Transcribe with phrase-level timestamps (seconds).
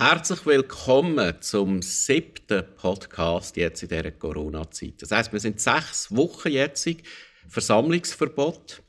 [0.00, 5.02] Herzlich willkommen zum siebten Podcast jetzt in dieser Corona-Zeit.
[5.02, 6.88] Das heißt, wir sind sechs Wochen jetzt
[7.48, 8.80] Versammlungsverbot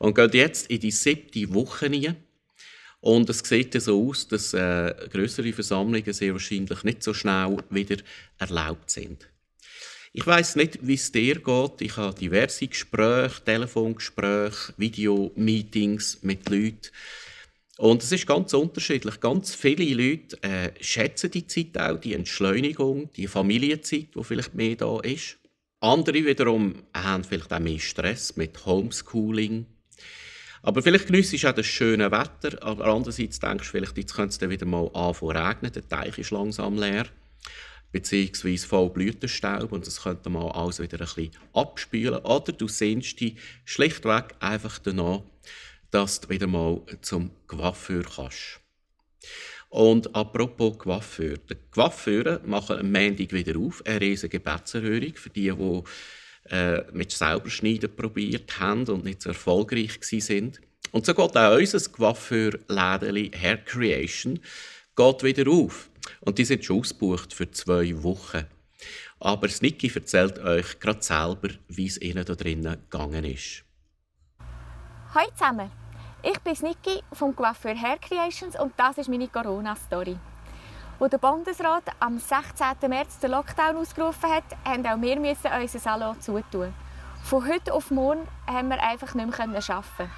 [0.00, 2.16] und gehen jetzt in die siebte Woche hinein.
[3.00, 8.02] Und es sieht so aus, dass äh, größere Versammlungen sehr wahrscheinlich nicht so schnell wieder
[8.36, 9.26] erlaubt sind.
[10.12, 11.80] Ich weiß nicht, wie es dir geht.
[11.80, 16.90] Ich habe diverse Gespräche, Telefongespräche, Videomeetings mit Leuten.
[17.78, 19.18] Und es ist ganz unterschiedlich.
[19.20, 24.76] Ganz viele Leute äh, schätzen die Zeit auch, die Entschleunigung, die Familienzeit, die vielleicht mehr
[24.76, 25.38] da ist.
[25.80, 29.66] Andere wiederum haben vielleicht auch mehr Stress mit Homeschooling.
[30.62, 34.46] Aber vielleicht genießt du auch das schöne Wetter, aber andererseits denkst du vielleicht, jetzt könnte
[34.46, 37.04] es wieder mal anfangen regnen, der Teich ist langsam leer,
[37.92, 42.20] beziehungsweise voll Blütenstaub und es könnte mal alles wieder ein bisschen abspülen.
[42.20, 45.20] Oder du sehnst dich schlichtweg einfach danach,
[45.94, 48.60] dass du wieder mal zum Coiffeur kannst.
[49.68, 51.36] Und apropos Coiffeur.
[51.36, 55.82] Die Coiffeure machen am Montag wieder auf, eine riesige Gebetserhörung für die, die
[56.50, 60.60] äh, mit selber schneiden probiert haben und nicht so erfolgreich sind.
[60.90, 64.40] Und so geht auch unser Coiffeur-Lädeli Hair Creation
[64.96, 65.90] geht wieder auf.
[66.20, 68.46] Und die sind schon ausgebucht für zwei Wochen.
[69.20, 73.64] Aber Snicky erzählt euch gerade selber, wie es ihnen da drinnen gegangen ist.
[75.14, 75.83] Hallo zusammen!
[76.26, 80.16] Ich bin Niki vom Coiffeur Hair Creations und das ist meine Corona-Story.
[80.98, 82.88] Als der Bundesrat am 16.
[82.88, 86.72] März den Lockdown ausgerufen hat, mussten auch wir unseren Salon zutun.
[87.24, 89.36] Von heute auf morgen haben wir einfach nicht mehr
[89.68, 90.10] arbeiten.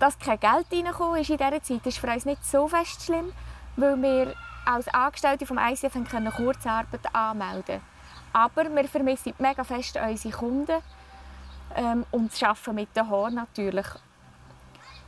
[0.00, 3.32] Dass kein Geld reingekommen ist in dieser Zeit, ist für uns nicht so fest schlimm,
[3.76, 7.80] weil wir als Angestellte vom ICF können Kurzarbeit anmelden
[8.32, 10.82] Aber wir vermissen mega fest unsere Kunden
[11.76, 13.86] ähm, und das Arbeiten mit den Haaren natürlich.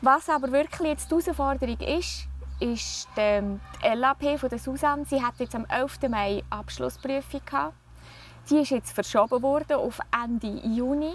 [0.03, 2.27] Was aber wirklich jetzt die Herausforderung ist,
[2.59, 3.59] ist die,
[3.94, 5.05] LAP von der Susanne.
[5.05, 6.09] Sie hat jetzt am 11.
[6.09, 7.75] Mai Abschlussprüfung gehabt.
[8.49, 11.12] Die ist jetzt verschoben worden auf Ende Juni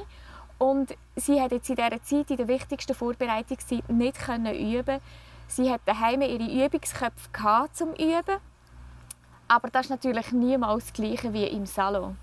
[0.59, 4.99] und sie hat jetzt in dieser Zeit, in der wichtigsten Vorbereitungszeit, nicht können üben.
[5.47, 8.37] Sie hat daheim ihre Übungsköpfe gehabt, zum Üben,
[9.47, 12.17] aber das ist natürlich niemals das Gleiche wie im Salon.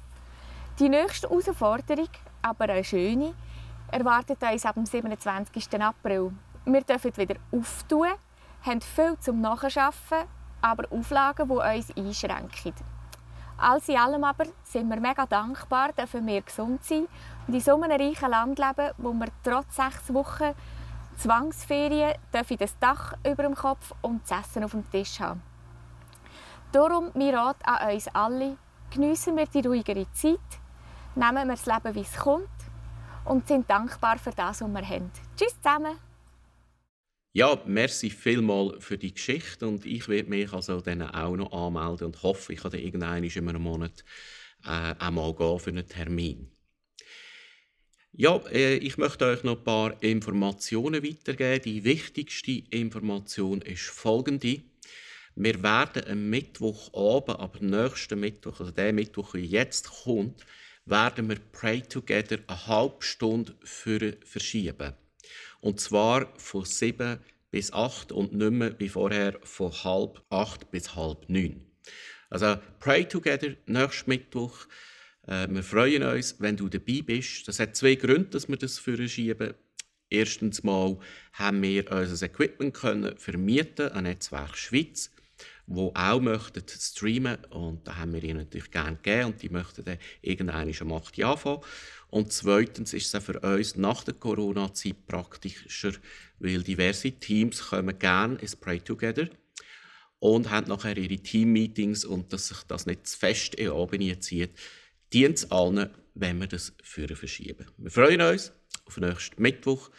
[0.78, 2.08] Die nächste Herausforderung,
[2.40, 3.34] aber eine schöne,
[3.90, 5.80] erwartet uns ab dem 27.
[5.80, 6.32] April.
[6.64, 8.08] Wir dürfen wieder auftun,
[8.64, 10.18] haben viel zum Nachschaffen,
[10.60, 12.74] aber Auflagen, die uns einschränken.
[13.58, 17.06] Alles in allem aber sind wir mega dankbar, dürfen wir gesund sein
[17.46, 20.54] und in so einem reichen Land leben, wo wir trotz sechs Wochen
[21.16, 25.42] Zwangsferien dürfen das Dach über dem Kopf und das Essen auf dem Tisch haben.
[26.70, 28.56] Darum mein Rat an uns alle,
[28.90, 30.38] geniessen wir die ruhigere Zeit,
[31.14, 32.48] nehmen wir das Leben, wie es kommt
[33.24, 35.10] und sind dankbar für das, was wir haben.
[35.36, 36.11] Tschüss zusammen!
[37.34, 42.08] Ja, merci vielmal für die Geschichte und ich werde mich also dann auch noch anmelden
[42.08, 44.04] und hoffe, ich kann dann irgendwann in einem Monat
[44.64, 46.50] äh, einmal gehen für einen Termin.
[48.12, 51.62] Ja, äh, ich möchte euch noch ein paar Informationen weitergeben.
[51.64, 54.62] Die wichtigste Information ist folgende.
[55.34, 60.44] Wir werden am Mittwochabend, aber nächsten Mittwoch, also der Mittwoch, der jetzt kommt,
[60.84, 64.92] werden wir Pray Together eine halbe Stunde für verschieben.
[65.60, 67.18] Und zwar von 7
[67.50, 71.64] bis 8 und nicht mehr wie vorher von halb 8 bis halb 9.
[72.30, 74.66] Also Pray Together nächsten Mittwoch.
[75.26, 77.46] Äh, wir freuen uns, wenn du dabei bist.
[77.46, 79.54] Das hat zwei Gründe, dass wir das verschieben.
[80.08, 80.98] Erstens mal
[81.34, 85.10] haben wir unser Equipment können vermieten an Netzwerk Schweiz
[85.66, 89.84] die auch möchten streamen und da haben wir ihnen natürlich gerne gegeben und die möchten
[89.84, 91.22] dann irgendwann am 8.
[91.22, 91.60] anfangen.
[92.08, 95.92] Und zweitens ist es für uns nach der Corona-Zeit praktischer,
[96.38, 99.28] weil diverse Teams kommen gerne ins Pray Together
[100.18, 104.50] und haben nachher ihre Team-Meetings und dass sich das nicht zu fest in Abend zieht,
[105.12, 107.66] dient es allen, wenn wir das für verschieben.
[107.78, 108.52] Wir freuen uns
[108.84, 109.90] auf nächsten Mittwoch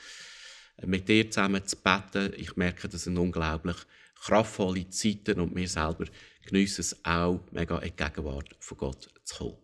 [0.86, 2.34] mit dir zusammen zu beten.
[2.38, 3.78] Ich merke, das sind unglaublich
[4.24, 6.06] kraftvolle Zeiten und wir selber
[6.46, 9.58] geniessen es auch, mega in die Gegenwart von Gott zu kommen.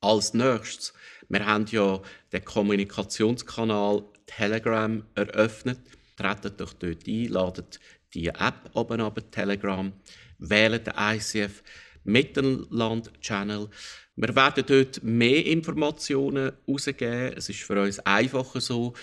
[0.00, 0.92] Als nächstes,
[1.28, 2.00] wir haben ja
[2.32, 5.80] den Kommunikationskanal Telegram eröffnet.
[6.16, 7.80] Tretet doch dort ein, ladet
[8.14, 9.92] die App oben ab, Telegram,
[10.38, 11.62] wählt den ICF
[12.04, 13.68] Mittelland Channel.
[14.14, 17.34] Wir werden dort mehr Informationen herausgeben.
[17.36, 18.94] Es ist für uns einfacher so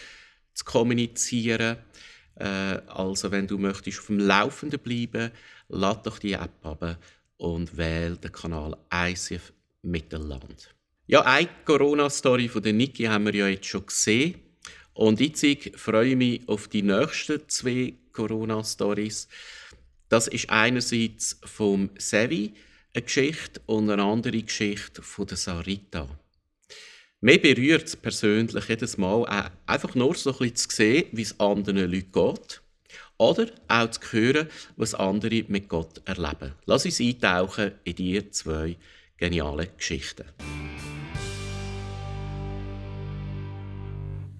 [0.53, 1.77] zu kommunizieren.
[2.35, 2.45] Äh,
[2.87, 5.31] also wenn du möchtest auf dem Laufenden bleiben,
[5.69, 6.97] lad doch die App ab
[7.37, 10.75] und wähle den Kanal ICF Mittelland.
[11.07, 14.35] Ja, eine Corona-Story von der Niki haben wir ja jetzt schon gesehen.
[14.93, 15.45] Und jetzt
[15.75, 19.27] freue ich mich auf die nächsten zwei Corona-Stories.
[20.09, 22.53] Das ist einerseits vom Sevi
[22.93, 26.07] eine Geschichte und eine andere Geschichte von der Sarita.
[27.21, 31.39] Mir berührt es persönlich jedes Mal einfach nur so ein bisschen zu sehen, wie es
[31.39, 32.61] anderen Leuten geht.
[33.17, 36.51] Oder auch zu hören, was andere mit Gott erleben.
[36.65, 38.75] Lass uns eintauchen in diese zwei
[39.17, 40.25] genialen Geschichten.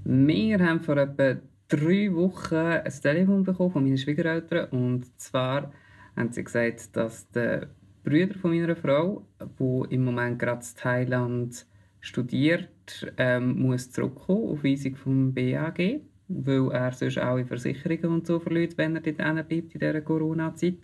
[0.03, 1.37] Wir haben vor etwa
[1.69, 4.69] drei Wochen ein Telefon bekommen von meinen Schwiegereltern.
[4.69, 5.71] Und zwar
[6.17, 7.69] haben sie gesagt, dass der
[8.03, 11.65] Bruder von meiner Frau, der im Moment gerade in Thailand
[12.05, 18.27] studiert, ähm, muss zurückkommen auf Weisung vom BAG, weil er sonst auch in Versicherungen und
[18.27, 20.77] so verliert, wenn er dort bleibt in dieser Corona-Zeit.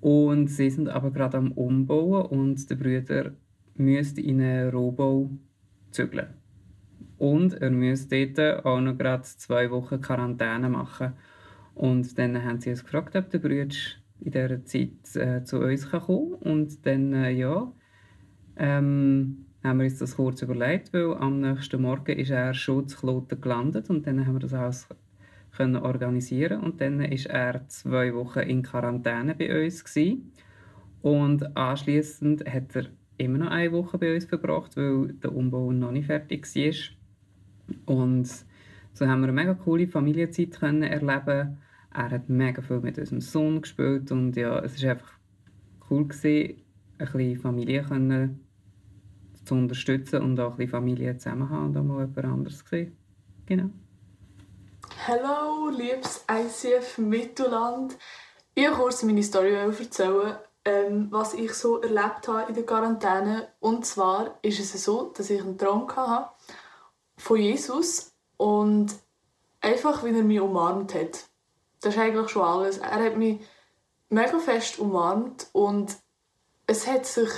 [0.00, 3.32] Und sie sind aber gerade am Umbauen und der Bruder
[3.74, 5.30] müsste in einen Rohbau
[5.90, 6.28] zügeln.
[7.18, 11.12] Und er müsste dort auch noch gerade zwei Wochen Quarantäne machen.
[11.74, 13.76] Und dann haben sie uns gefragt, ob der Bruder
[14.20, 16.52] in dieser Zeit äh, zu uns kommen kann.
[16.52, 17.72] Und dann, äh, ja,
[18.56, 22.98] ähm, haben wir uns das kurz überlegt, weil am nächsten Morgen ist er schon zu
[22.98, 24.88] Kloten gelandet und dann haben wir das alles
[25.56, 30.32] können organisieren und dann ist er zwei Wochen in Quarantäne bei uns gewesen.
[31.00, 35.92] und anschließend hat er immer noch eine Woche bei uns verbracht, weil der Umbau noch
[35.92, 37.94] nicht fertig war.
[37.94, 38.28] Und
[38.92, 41.58] so haben wir eine mega coole Familienzeit können erleben.
[41.92, 45.12] Er hat mega viel mit unserem Sohn gespielt und ja, es ist einfach
[45.88, 46.56] cool gewesen,
[46.98, 48.43] ein bisschen Familie können
[49.44, 52.96] zu unterstützen und auch bisschen Familie zusammen haben und auch mal jemand anderes sehen.
[53.46, 53.70] Genau.
[55.06, 57.96] Hallo, liebes ICF Mittelland.
[58.54, 63.48] Ich wollte kurz meine Story erzählen, ähm, was ich so erlebt habe in der Quarantäne.
[63.60, 66.30] Und zwar ist es so, dass ich einen Traum hatte
[67.16, 68.94] von Jesus und
[69.60, 71.24] einfach, wie er mich umarmt hat.
[71.80, 72.78] Das ist eigentlich schon alles.
[72.78, 73.40] Er hat mich
[74.08, 75.96] mega fest umarmt und
[76.66, 77.28] es hat sich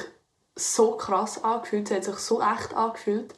[0.56, 3.34] so krass angefühlt, es hat sich so echt angefühlt.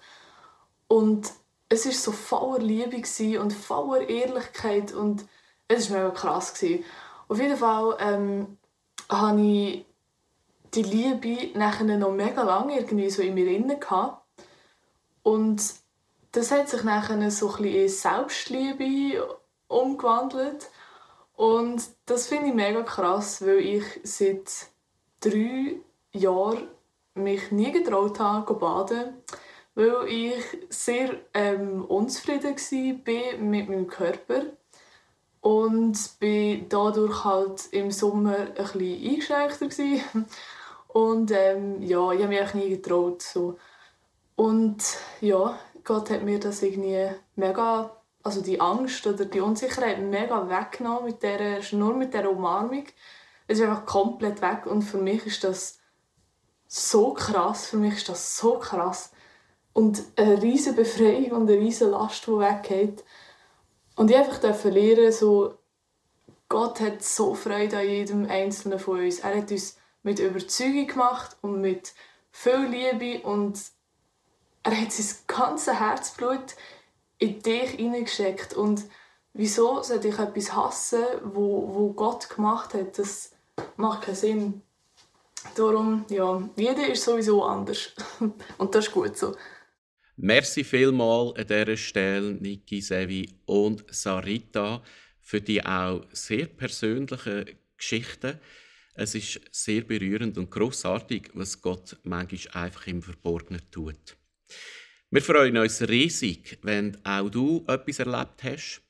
[0.87, 1.33] Und
[1.69, 3.03] es war so voller Liebe
[3.41, 5.27] und voller Ehrlichkeit und
[5.67, 6.55] es war mega krass.
[6.55, 6.85] Gewesen.
[7.29, 8.59] Auf jeden Fall ähm,
[9.11, 9.85] habe ich
[10.75, 13.79] die Liebe nachher noch mega lange irgendwie so in mir inne.
[15.23, 15.63] Und
[16.33, 20.71] das hat sich nachher so ein in Selbstliebe umgewandelt.
[21.35, 24.69] Und das finde ich mega krass, weil ich seit
[25.21, 25.77] drei
[26.13, 26.69] Jahren
[27.19, 29.15] mich nie getraut habe, baden,
[29.75, 30.35] weil ich
[30.71, 34.43] sehr ähm, unzufrieden war mit meinem Körper
[35.41, 40.25] und bin dadurch halt im Sommer ein bisschen eingeschränkter
[40.89, 43.57] und ähm, ja, ich habe mich nie getraut so.
[44.37, 44.83] und
[45.21, 47.91] ja, Gott hat mir das irgendwie mega,
[48.23, 52.85] also die Angst oder die Unsicherheit mega weggenommen mit der, nur mit der Umarmung.
[53.47, 55.78] Es ist einfach komplett weg und für mich ist das
[56.69, 57.67] so krass.
[57.67, 59.11] Für mich ist das so krass.
[59.73, 63.05] Und eine riesige Befreiung und eine riesige Last, die weggeht.
[63.97, 65.55] Und ich einfach lernen, so,
[66.49, 69.21] Gott hat so Freude an jedem Einzelnen von uns.
[69.21, 71.93] Er hat uns mit Überzeugung gemacht und mit
[72.31, 73.61] viel Liebe und
[74.63, 76.55] er hat sein ganzes Herzblut
[77.19, 78.55] in dich hineingesteckt.
[78.55, 78.85] Und
[79.33, 82.99] wieso sollte ich etwas hassen, wo, wo Gott gemacht hat?
[82.99, 83.33] Das
[83.77, 84.63] macht keinen Sinn.
[85.57, 87.93] Darum, ja, jeder ist sowieso anders.
[88.59, 89.35] und das ist gut so.
[90.17, 94.83] Merci vielmal an dieser Stelle, Niki, Sevi und Sarita,
[95.21, 97.45] für die auch sehr persönlichen
[97.77, 98.41] Geschichten.
[98.95, 104.17] Es ist sehr berührend und großartig, was Gott manchmal einfach im Verborgenen tut.
[105.11, 108.83] Wir freuen uns riesig, wenn auch du etwas erlebt hast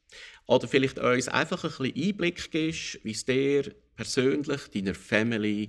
[0.47, 5.69] oder vielleicht uns einfach ein bisschen Einblick gibst, wie es dir persönlich, deiner Family,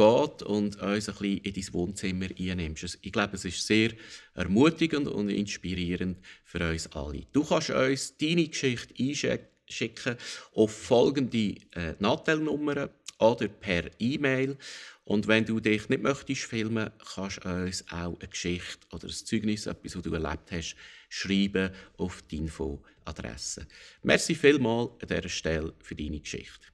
[0.00, 2.98] geht und uns ein bisschen in dein Wohnzimmer einnimmst.
[3.02, 3.90] Ich glaube, es ist sehr
[4.34, 7.26] ermutigend und inspirierend für uns alle.
[7.32, 10.16] Du kannst uns deine Geschichte einschicken
[10.54, 12.88] auf folgende äh, Nattelnummern
[13.18, 14.56] oder per E-Mail.
[15.04, 19.12] Und wenn du dich nicht möchtest filmen, kannst du uns auch eine Geschichte oder ein
[19.12, 20.76] Zeugnis, etwas, was du erlebt hast,
[21.10, 23.66] schreiben auf die Infoadresse.
[24.02, 26.68] Merci vielmals an dieser Stelle für deine Geschichte.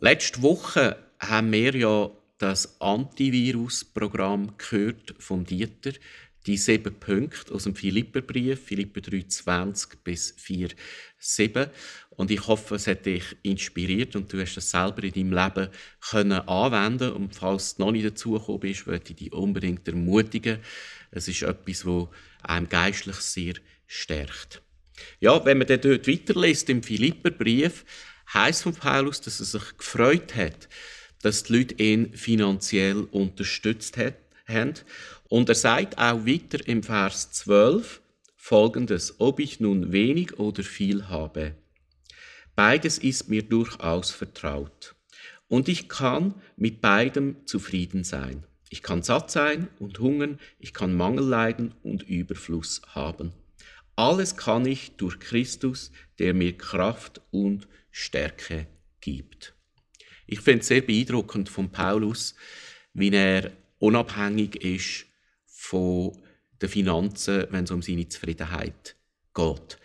[0.00, 5.92] Letzte Woche haben wir ja das Antivirus-Programm gehört vom Dieter.
[6.46, 10.68] Die sieben Punkte aus dem Philipperbrief, Philipper 3, 20 bis 4,
[11.18, 11.66] 7.
[12.10, 15.70] Und ich hoffe, es hat dich inspiriert und du hast es selber in deinem Leben
[16.08, 20.60] können anwenden Und falls du noch nicht dazugekommen bist, würde ich dich unbedingt ermutigen.
[21.10, 22.08] Es ist etwas, das
[22.42, 23.54] einem geistlich sehr
[23.88, 24.62] stärkt.
[25.18, 27.84] Ja, wenn man dann dort weiterliest im Philipperbrief,
[28.32, 30.68] heißt von Paulus, dass er sich gefreut hat,
[31.26, 33.98] dass die Leute ihn finanziell unterstützt
[34.46, 34.74] haben.
[35.28, 38.00] Und er sagt auch weiter im Vers 12
[38.36, 41.56] folgendes, ob ich nun wenig oder viel habe.
[42.54, 44.94] Beides ist mir durchaus vertraut.
[45.48, 48.44] Und ich kann mit beidem zufrieden sein.
[48.70, 53.32] Ich kann satt sein und hungern, ich kann Mangel leiden und Überfluss haben.
[53.96, 55.90] Alles kann ich durch Christus,
[56.20, 58.68] der mir Kraft und Stärke
[59.00, 59.55] gibt.
[60.26, 62.34] Ich finde es sehr beeindruckend von Paulus,
[62.94, 65.06] wie er unabhängig ist
[65.46, 66.16] von
[66.60, 68.96] den Finanzen, wenn es um seine Zufriedenheit
[69.34, 69.78] geht.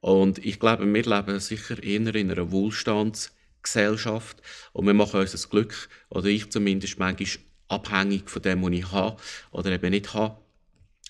[0.00, 5.48] Und ich glaube, wir leben sicher eher in einer Wohlstandsgesellschaft und wir machen uns das
[5.48, 9.16] Glück, oder ich zumindest manchmal abhängig von dem, was ich habe
[9.50, 10.38] oder eben nicht habe.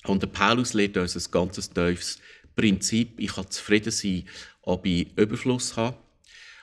[0.04, 2.18] Und der Paulus lehrt uns ein ganz tiefes
[2.54, 3.18] Prinzip.
[3.18, 4.28] Ich kann zufrieden sein,
[4.62, 5.96] ob ich Überfluss habe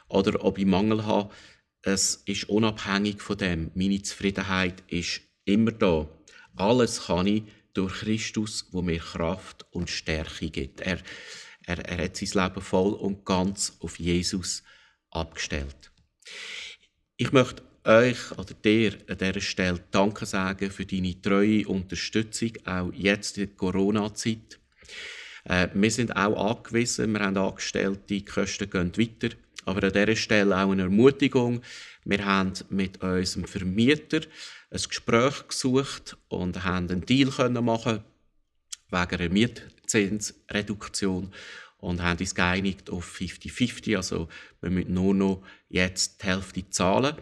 [0.07, 1.33] oder ob ich Mangel habe.
[1.81, 3.71] Es ist unabhängig von dem.
[3.74, 6.07] Meine Zufriedenheit ist immer da.
[6.55, 7.43] Alles kann ich
[7.74, 10.81] durch Christus, wo mir Kraft und Stärke gibt.
[10.81, 11.00] Er,
[11.65, 14.63] er, er hat sein Leben voll und ganz auf Jesus
[15.09, 15.91] abgestellt.
[17.15, 22.91] Ich möchte euch oder dir an dieser Stelle Danke sagen für deine treue Unterstützung, auch
[22.93, 24.59] jetzt in der Corona-Zeit.
[25.45, 29.36] Äh, wir sind auch angewiesen, wir haben Angestellte, die Kosten gehen weiter.
[29.65, 31.61] Aber an dieser Stelle auch eine Ermutigung.
[32.05, 34.21] Wir haben mit unserem Vermieter
[34.71, 38.03] ein Gespräch gesucht und haben einen Deal machen
[38.91, 41.31] wegen einer Mietzinsreduktion
[41.77, 43.95] und haben uns geeinigt auf 50-50.
[43.95, 44.27] Also
[44.61, 47.15] wir müssen nur noch jetzt die Hälfte zahlen.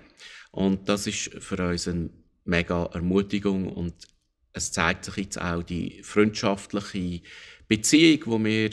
[0.52, 2.10] Und das ist für uns eine
[2.46, 3.94] mega Ermutigung und
[4.54, 7.22] es zeigt sich jetzt auch die freundschaftliche
[7.68, 8.70] Beziehung, die wir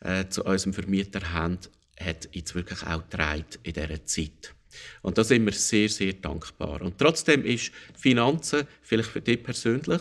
[0.00, 1.58] äh, zu unserem Vermieter haben,
[2.00, 4.54] hat jetzt wirklich auch getragen in dieser Zeit.
[5.02, 6.82] Und da sind wir sehr, sehr dankbar.
[6.82, 10.00] Und trotzdem ist Finanzen, vielleicht für dich persönlich,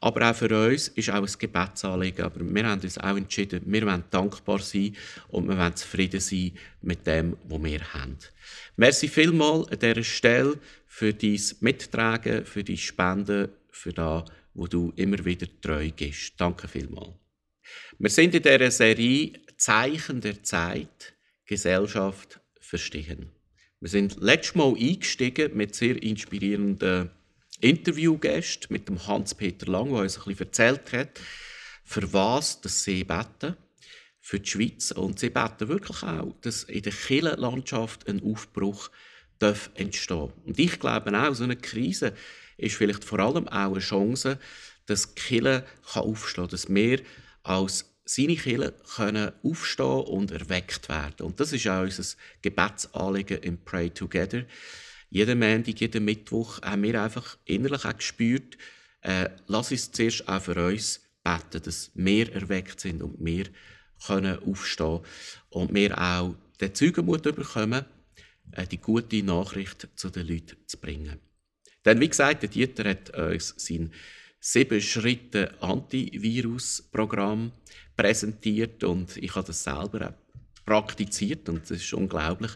[0.00, 2.26] aber auch für uns ist auch ein Gebetsanliegen.
[2.26, 4.94] Aber wir haben uns auch entschieden, wir wollen dankbar sein
[5.28, 6.52] und wir wollen zufrieden sein
[6.82, 8.18] mit dem, was wir haben.
[8.76, 14.92] Merci vielmal an dieser Stelle für dein Mittragen, für deine Spenden, für das, wo du
[14.96, 16.34] immer wieder treu gehst.
[16.36, 17.14] Danke vielmal.
[17.98, 19.32] Wir sind in dieser Serie
[19.64, 21.14] Zeichen der Zeit,
[21.46, 23.32] Gesellschaft verstehen.
[23.80, 27.10] Wir sind letztes Mal eingestiegen mit sehr inspirierenden
[27.60, 31.18] Interviewgästen, mit dem Hans-Peter Lang, der uns bisschen erzählt hat,
[31.82, 33.56] für was das sie beten,
[34.20, 34.90] für die Schweiz.
[34.90, 38.90] Und sie beten wirklich auch, dass in der Kirchenlandschaft ein Aufbruch
[39.38, 42.12] darf entstehen Und ich glaube auch, so eine Krise
[42.58, 44.38] ist vielleicht vor allem auch eine Chance,
[44.84, 47.00] dass die Kirche aufstehen kann, dass wir
[47.44, 51.26] als seine Kinder können aufstehen und erweckt werden.
[51.26, 52.04] Und das ist auch unser
[52.42, 54.44] Gebetsanliegen im Pray Together.
[55.10, 58.58] Jeden Montag, jeden Mittwoch haben wir einfach innerlich auch gespürt,
[59.02, 63.46] äh, lass uns zuerst auch für uns beten, dass wir erweckt sind und wir
[64.06, 65.00] können aufstehen
[65.50, 67.84] und wir auch den Zeugenmut bekommen,
[68.52, 71.20] äh, die gute Nachricht zu den Leuten zu bringen.
[71.84, 73.92] Denn wie gesagt, der Dieter hat uns sein
[74.40, 77.52] sieben Schritte Antivirus-Programm
[77.96, 82.52] präsentiert und ich habe das selber auch praktiziert und es ist unglaublich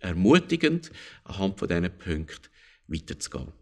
[0.00, 0.90] ermutigend,
[1.24, 2.48] anhand von diesen Punkten
[2.86, 3.52] weiterzugehen.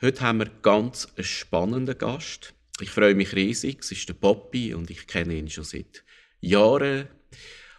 [0.00, 2.54] Heute haben wir ganz einen spannenden Gast.
[2.80, 3.80] Ich freue mich riesig.
[3.80, 6.04] Es ist der Poppy und ich kenne ihn schon seit
[6.40, 7.08] Jahren.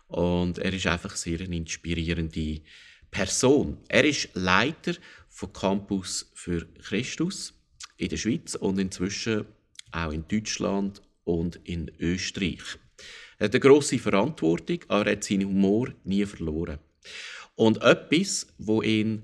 [0.08, 2.62] Und er ist einfach sehr eine inspirierende
[3.12, 3.77] Person.
[3.89, 4.94] Er ist Leiter
[5.30, 7.53] von Campus für Christus
[7.98, 9.46] in der Schweiz und inzwischen
[9.92, 12.77] auch in Deutschland und in Österreich.
[13.38, 16.80] Er hat eine grosse Verantwortung, aber er hat seinen Humor nie verloren.
[17.56, 19.24] Und etwas, wo ihn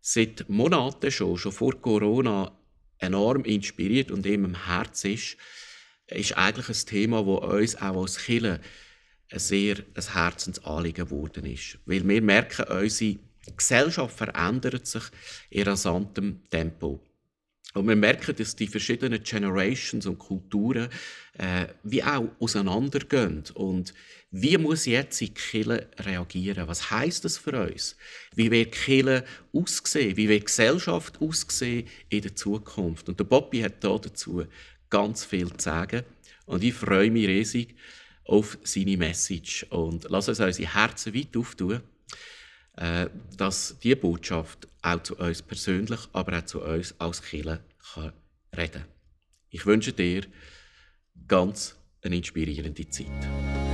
[0.00, 2.52] seit Monaten schon, schon vor Corona,
[2.98, 5.36] enorm inspiriert und ihm im Herz ist,
[6.06, 8.60] ist eigentlich ein Thema, das uns auch als Kirche
[9.32, 11.78] sehr ein Herzensanliegen geworden ist.
[11.84, 13.18] Weil wir merken, unsere
[13.56, 15.04] Gesellschaft verändert sich
[15.50, 17.00] in rasantem Tempo.
[17.74, 20.88] Und wir merken, dass die verschiedenen Generations und Kulturen
[21.34, 23.44] äh, wie auch auseinandergehen.
[23.54, 23.92] Und
[24.30, 26.66] wie muss jetzt die Kirche reagieren?
[26.66, 27.96] Was heißt das für uns?
[28.34, 30.16] Wie wird Kirche aussehen?
[30.16, 33.08] Wie wird Gesellschaft aussehen in der Zukunft?
[33.08, 34.44] Und der Bobby hat da dazu
[34.88, 36.04] ganz viel zu sagen.
[36.46, 37.74] Und ich freue mich riesig
[38.24, 39.64] auf seine Message.
[39.70, 41.82] Und lass uns unsere Herzen weit auftun
[42.78, 47.60] äh, dass diese Botschaft auch zu uns persönlich, aber auch zu uns als Kirche
[47.94, 48.12] kann
[48.56, 48.84] reden
[49.50, 50.22] Ich wünsche dir
[51.26, 53.67] ganz eine inspirierende Zeit.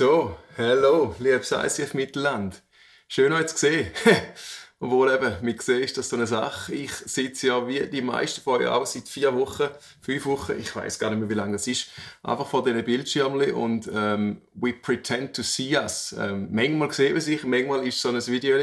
[0.00, 2.62] So, hallo, liebes ICF Mittelland.
[3.06, 3.90] Schön euch zu sehen.
[4.80, 6.74] Obwohl eben, man sieht, ist das so eine Sache.
[6.74, 9.68] Ich sitze ja wie die meisten von euch auch seit vier Wochen,
[10.00, 11.88] fünf Wochen, ich weiß gar nicht mehr, wie lange das ist,
[12.22, 16.14] einfach vor diesen Bildschirmen und ähm, we pretend to see us.
[16.18, 18.56] Ähm, manchmal sehen wir sich, manchmal ist so ein Video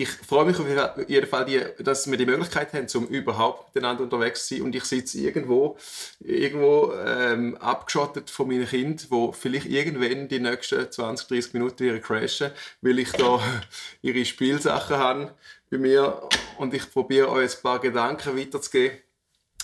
[0.00, 4.46] ich freue mich auf jeden Fall, dass wir die Möglichkeit haben, um überhaupt miteinander unterwegs
[4.46, 4.62] zu sein.
[4.62, 5.76] Und ich sitze irgendwo,
[6.20, 12.00] irgendwo ähm, abgeschottet von meinen Kindern, wo vielleicht irgendwann die nächsten 20, 30 Minuten ihre
[12.00, 13.40] crashen, weil ich da
[14.02, 15.34] ihre Spielsachen habe
[15.68, 16.22] bei mir.
[16.58, 18.98] Und ich probiere euch ein paar Gedanken weiterzugeben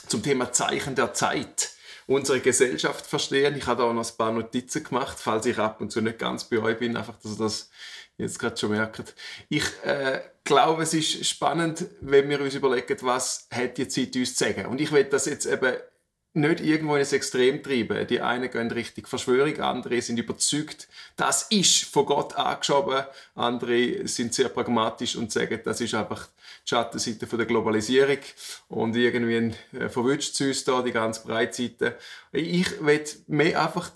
[0.09, 1.71] zum Thema Zeichen der Zeit
[2.07, 3.57] unsere Gesellschaft verstehen.
[3.57, 6.19] Ich habe da auch noch ein paar Notizen gemacht, falls ich ab und zu nicht
[6.19, 7.71] ganz bei euch bin, einfach, dass ihr das
[8.19, 9.15] jetzt gerade schon merkt.
[9.49, 14.37] Ich äh, glaube, es ist spannend, wenn wir uns überlegen, was hat die Zeit uns
[14.37, 14.67] zu sagen.
[14.67, 15.75] Und ich will das jetzt eben
[16.37, 18.07] nicht irgendwo in ein Extrem treiben.
[18.09, 23.05] Die einen gehen richtig Verschwörung, andere sind überzeugt, das ist von Gott angeschoben.
[23.37, 26.27] Andere sind sehr pragmatisch und sagen, das ist einfach
[26.65, 28.19] die Schattenseite der Globalisierung
[28.69, 31.97] und irgendwie äh, verwünscht es uns da, die ganze Breitseite.
[32.33, 33.91] Ich will mehr einfach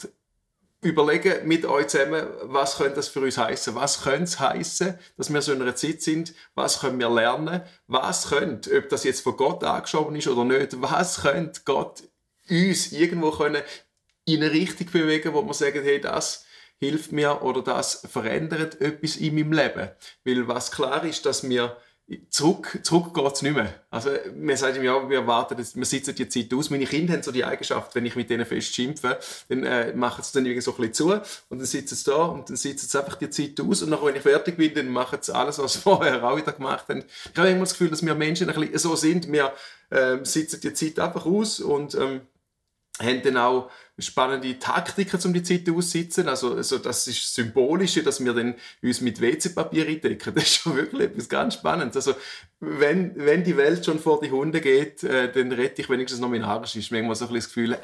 [0.80, 3.74] überlegen mit euch zusammen, was könnte das für uns heißen?
[3.74, 6.34] Was könnte es heißen, dass wir so in einer Zeit sind?
[6.54, 7.62] Was können wir lernen?
[7.86, 12.04] Was könnte, ob das jetzt von Gott angeschoben ist oder nicht, was könnte Gott
[12.48, 13.62] uns irgendwo können
[14.24, 16.44] in eine Richtung bewegen, wo wir sagen, hey, das
[16.78, 19.90] hilft mir oder das verändert etwas in meinem Leben.
[20.24, 21.76] Weil was klar ist, dass wir
[22.30, 23.74] zurück, zurück geht es nicht mehr.
[23.90, 26.70] Also, wir sagen ja, wir warten, wir sitzen die Zeit aus.
[26.70, 30.22] Meine Kinder haben so die Eigenschaft, wenn ich mit denen fest schimpfe, dann äh, machen
[30.24, 31.12] sie dann irgendwie so ein bisschen zu
[31.48, 34.06] und dann sitzen sie da und dann sitzen sie einfach die Zeit aus und nachher,
[34.06, 37.04] wenn ich fertig bin, dann machen sie alles, was sie vorher auch wieder gemacht haben.
[37.32, 39.52] Ich habe immer das Gefühl, dass wir Menschen ein bisschen so sind, wir
[39.90, 42.22] äh, sitzen die Zeit einfach aus und ähm,
[43.00, 46.28] haben dann auch spannende Taktiken, um die Zeit auszusitzen.
[46.28, 50.34] Also, also das ist Symbolische, dass wir dann uns mit WC-Papier eindecken.
[50.34, 51.96] Das ist schon wirklich etwas ganz Spannendes.
[51.96, 52.18] Also,
[52.60, 56.76] wenn, wenn die Welt schon vor die Hunde geht, äh, dann rette ich wenigstens Arsch.
[56.76, 57.78] Ist manchmal so ein bisschen das Gefühl, äh,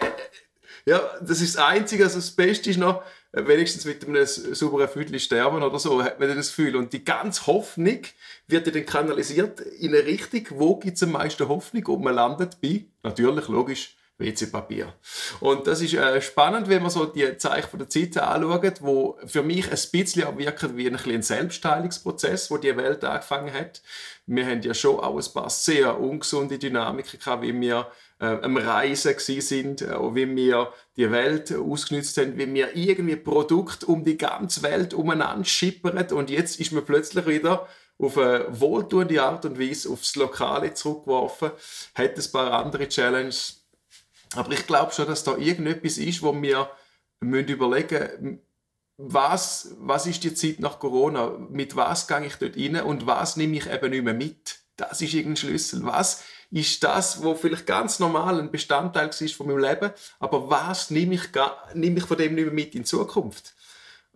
[0.86, 4.88] ja, das ist das Einzige, also das Beste ist noch, äh, wenigstens mit einem sauberen
[4.88, 6.76] Viertel sterben oder so, hat man das Gefühl.
[6.76, 8.00] Und die ganze Hoffnung
[8.46, 12.60] wird dann kanalisiert in eine Richtung, wo gibt es am meisten Hoffnung und man landet
[12.60, 14.92] bei, natürlich, logisch, WC-Papier.
[15.40, 19.18] Und das ist äh, spannend, wenn man so die Zeichen von der Zeit anschaut, wo
[19.26, 23.82] für mich ein bisschen auch wirken wie ein, ein Selbstheilungsprozess, wo die Welt angefangen hat.
[24.26, 27.88] Wir haben ja schon auch ein paar sehr ungesunde Dynamiken gehabt, wie wir
[28.20, 33.86] äh, am Reisen sind, äh, wie wir die Welt ausgenutzt haben, wie wir irgendwie Produkte
[33.86, 37.66] um die ganze Welt umeinander schippern und jetzt ist man plötzlich wieder
[37.98, 41.50] auf eine wohltuende Art und Weise aufs Lokale zurückgeworfen,
[41.94, 43.63] hat ein paar andere Challenges
[44.36, 46.70] aber ich glaube schon, dass da irgendetwas ist, wo wir
[47.20, 48.40] müssen überlegen
[48.96, 51.36] was, was ist die Zeit nach Corona?
[51.50, 54.60] Mit was gehe ich dort rein und was nehme ich eben nicht mehr mit?
[54.76, 55.84] Das ist irgendein Schlüssel.
[55.84, 60.90] Was ist das, wo vielleicht ganz normal ein Bestandteil ist von meinem Leben, aber was
[60.90, 61.22] nehme ich,
[61.74, 63.54] nehme ich von dem nicht mehr mit in Zukunft?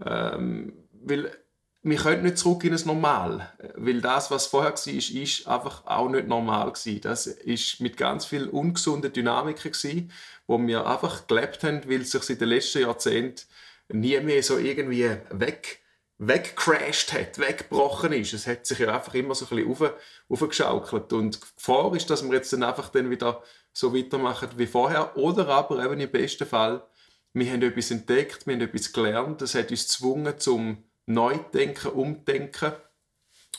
[0.05, 1.37] Ähm, weil
[1.83, 6.09] wir können nicht zurück in das Normal, weil das, was vorher war, ist einfach auch
[6.09, 7.01] nicht normal gewesen.
[7.03, 10.13] Das ist mit ganz viel ungesunden Dynamiken gewesen,
[10.47, 13.47] wo wir einfach gelebt haben, weil sich in den letzten Jahrzehnten
[13.89, 15.81] nie mehr so irgendwie weg
[16.19, 18.33] weggecrashed hat, weggebrochen ist.
[18.33, 21.13] Es hat sich ja einfach immer so ein bisschen auf.
[21.13, 23.41] Und die Gefahr ist, dass wir jetzt dann einfach dann wieder
[23.73, 25.17] so weitermachen wie vorher.
[25.17, 26.85] Oder aber eben im besten Fall,
[27.33, 31.89] wir haben etwas entdeckt, wir haben etwas gelernt, das hat uns gezwungen zum neu denken,
[31.89, 32.73] umdenken.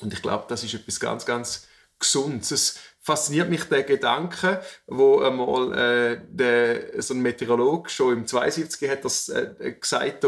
[0.02, 1.68] Und ich glaube, das ist etwas ganz, ganz
[2.00, 2.52] Gesundes.
[2.52, 8.90] Es fasziniert mich der Gedanke, wo einmal äh, der, so ein Meteorolog schon im 72
[8.90, 10.26] hat das äh, gesagt,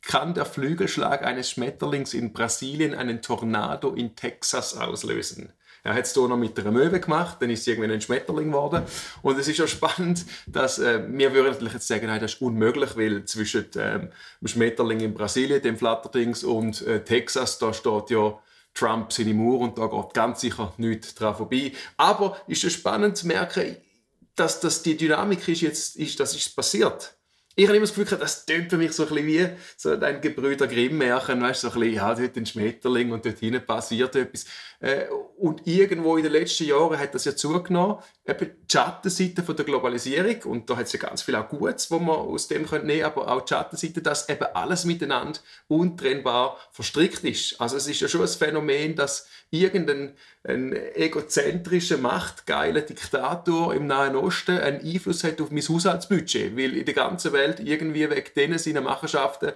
[0.00, 5.52] kann der Flügelschlag eines Schmetterlings in Brasilien einen Tornado in Texas auslösen.
[5.82, 8.48] Er hat es hier noch mit einer Möwe gemacht, dann ist es irgendwann ein Schmetterling
[8.48, 8.84] geworden.
[9.22, 12.42] Und es ist ja spannend, dass äh, wir würden natürlich jetzt sagen, nein, das ist
[12.42, 18.10] unmöglich, weil zwischen ähm, dem Schmetterling in Brasilien, dem Flatterdings, und äh, Texas, da steht
[18.10, 18.38] ja
[18.74, 21.72] Trump seine Mauer und da geht ganz sicher nichts dran vorbei.
[21.96, 23.76] Aber ist es spannend zu merken,
[24.36, 27.14] dass das die Dynamik ist jetzt, ist, das ist passiert
[27.56, 30.20] ich habe immer das Gefühl, das tönt für mich so ein bisschen wie so ein
[30.20, 34.46] Gebrüder Grimm-Märchen, weißt, so ein bisschen, ja, dort ein Schmetterling und dort hinten passiert etwas.
[34.80, 39.56] Äh, und irgendwo in den letzten Jahren hat das ja zugenommen, eben die Schattenseite von
[39.56, 42.62] der Globalisierung, und da hat es ja ganz viel auch Gutes, wo man aus dem
[42.62, 47.60] nehmen können, aber auch die Schattenseite, dass eben alles miteinander untrennbar verstrickt ist.
[47.60, 54.16] Also es ist ja schon ein Phänomen, dass irgendein ein egozentrischer, machtgeiler Diktator im Nahen
[54.16, 58.58] Osten einen Einfluss hat auf mein Haushaltsbudget, weil in der ganzen Welt irgendwie wegen denen
[58.58, 59.52] seiner Machenschaften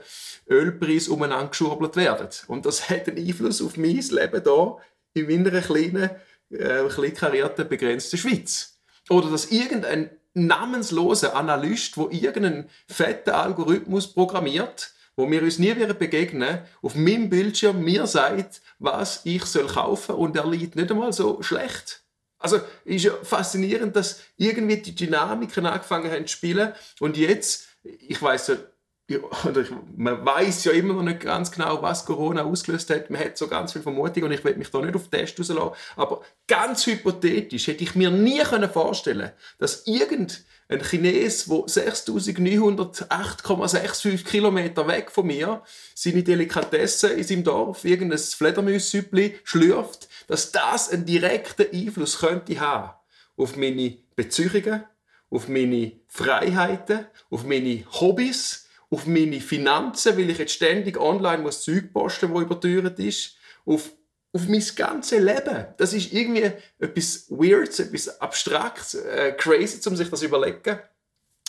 [0.48, 2.28] Ölpreise umeinander geschurbelt werden.
[2.48, 4.76] Und das hat einen Einfluss auf mein Leben hier
[5.14, 6.10] in meiner kleinen,
[6.50, 8.78] äh, klein karierten, begrenzten Schweiz.
[9.08, 16.58] Oder dass irgendein namensloser Analyst, wo irgendeinen fetten Algorithmus programmiert, wo wir uns nie begegnen,
[16.82, 21.40] auf meinem Bildschirm mir sagt, was ich soll kaufen und er liegt nicht einmal so
[21.42, 22.02] schlecht.
[22.38, 28.20] Also ist ja faszinierend, dass irgendwie die Dynamiken angefangen haben zu spielen und jetzt, ich
[28.20, 28.56] weiß ja,
[29.44, 29.64] oder
[29.96, 33.10] man weiß ja immer noch nicht ganz genau, was Corona ausgelöst hat.
[33.10, 35.74] Man hat so ganz viel Vermutung und ich will mich da nicht auf Test rauslassen.
[35.96, 38.40] Aber ganz hypothetisch hätte ich mir nie
[38.72, 45.62] vorstellen können, dass irgendein Chines, der 6908,65 Kilometer weg von mir
[45.94, 52.94] seine Delikatessen in seinem Dorf, irgendein Fledermaussüppli schlürft, dass das einen direkten Einfluss könnte haben
[53.36, 54.84] auf meine Beziehungen,
[55.28, 58.63] auf meine Freiheiten, auf meine Hobbys,
[58.94, 63.90] auf meine Finanzen, weil ich jetzt ständig online muss Zeug posten, wo überteuert ist, auf,
[64.32, 65.66] auf mein ganzes Leben.
[65.78, 70.78] Das ist irgendwie etwas Weirds, etwas Abstraktes, äh, crazy, um sich das zu überlegen.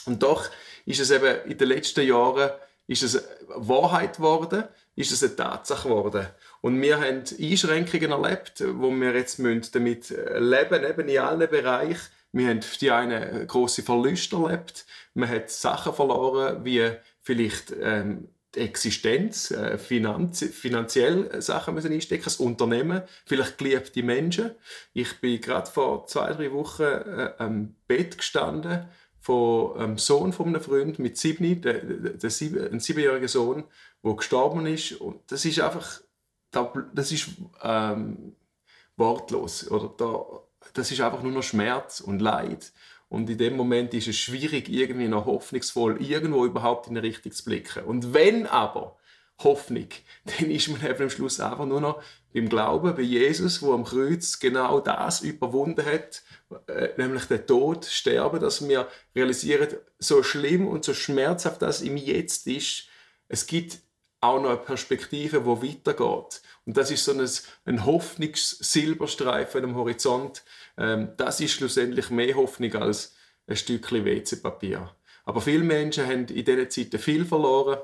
[0.08, 0.50] Und doch
[0.88, 2.50] ist es eben in den letzten Jahren
[2.88, 4.64] ist es Wahrheit geworden,
[4.96, 6.28] ist es eine Tatsache geworden.
[6.62, 9.40] Und wir haben Einschränkungen erlebt, wo wir jetzt
[9.76, 12.10] damit leben eben in allen Bereichen.
[12.32, 14.86] Wir haben die einen große Verluste erlebt.
[15.14, 16.92] Man hat Sachen verloren, wie
[17.26, 24.52] vielleicht ähm, die Existenz, äh, Finanz, finanziell Sachen müssen einstecken, das Unternehmen, vielleicht geliebte Menschen.
[24.94, 28.86] Ich bin gerade vor zwei, drei Wochen äh, am Bett gestanden
[29.20, 33.64] von einem Sohn von einem Freund mit sieben, der, der sieben, ein siebenjähriger Sohn,
[34.04, 34.94] der gestorben ist.
[34.94, 36.00] Und das ist einfach,
[36.94, 37.30] das ist
[37.64, 38.36] ähm,
[38.98, 39.70] wortlos.
[39.72, 40.26] Oder da,
[40.74, 42.72] das ist einfach nur noch Schmerz und Leid.
[43.10, 47.32] Und in dem Moment ist es schwierig, irgendwie noch hoffnungsvoll irgendwo überhaupt in eine Richtung
[47.32, 47.84] zu blicken.
[47.84, 48.98] Und wenn aber
[49.44, 49.88] Hoffnung,
[50.26, 52.02] dann ist man eben am Schluss einfach nur noch
[52.34, 56.24] beim Glauben, bei Jesus, wo am Kreuz genau das überwunden hat,
[56.68, 61.98] äh, nämlich den Tod, Sterben, dass wir realisieren, so schlimm und so schmerzhaft das im
[61.98, 62.88] Jetzt ist,
[63.28, 63.80] es gibt
[64.26, 66.42] auch noch eine Perspektive, wo weitergeht.
[66.66, 67.30] Und das ist so ein,
[67.66, 70.44] ein Hoffnungssilberstreifen am Horizont.
[70.78, 73.16] Ähm, das ist schlussendlich mehr Hoffnung als
[73.48, 74.92] ein Stückchen WC-Papier.
[75.26, 77.80] Aber viele Menschen haben in dieser Zeit viel verloren.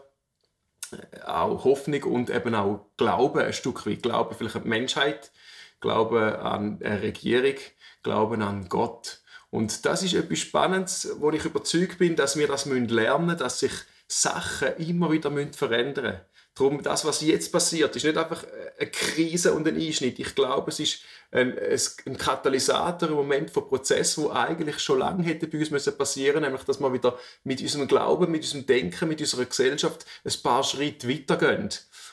[0.91, 5.31] Äh, auch Hoffnung und eben auch Glauben, ein Stück weit Glauben vielleicht an die Menschheit,
[5.79, 7.55] Glauben an eine Regierung,
[8.03, 9.21] Glauben an Gott.
[9.49, 13.59] Und das ist etwas Spannendes, wo ich überzeugt bin, dass wir das lernen müssen, dass
[13.59, 13.73] sich
[14.07, 16.21] Sachen immer wieder verändern müssen.
[16.53, 18.45] Darum, das, was jetzt passiert, ist nicht einfach
[18.77, 20.19] eine Krise und ein Einschnitt.
[20.19, 20.99] Ich glaube, es ist
[21.31, 25.97] ein, ein Katalysator im Moment von Prozessen, wo eigentlich schon lange hätte bei uns müssen
[25.97, 30.33] passieren, nämlich, dass wir wieder mit unserem Glauben, mit unserem Denken, mit unserer Gesellschaft ein
[30.43, 31.69] paar Schritte weitergehen.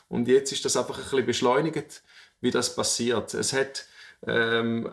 [0.08, 2.02] Und jetzt ist das einfach ein bisschen beschleunigt,
[2.40, 3.34] wie das passiert.
[3.34, 3.86] Es hat
[4.26, 4.88] ähm,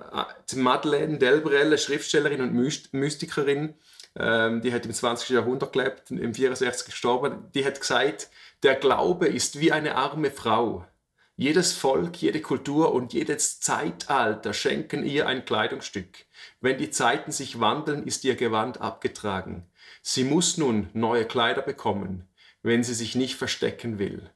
[0.56, 2.54] Madeleine Delbrel, eine Schriftstellerin und
[2.94, 3.76] Mystikerin,
[4.18, 5.30] ähm, die hat im 20.
[5.30, 8.30] Jahrhundert gelebt, im 64 gestorben, die hat gesagt,
[8.66, 10.88] der Glaube ist wie eine arme Frau.
[11.36, 16.26] Jedes Volk, jede Kultur und jedes Zeitalter schenken ihr ein Kleidungsstück.
[16.62, 19.68] Wenn die Zeiten sich wandeln, ist ihr Gewand abgetragen.
[20.02, 22.28] Sie muss nun neue Kleider bekommen,
[22.64, 24.32] wenn sie sich nicht verstecken will.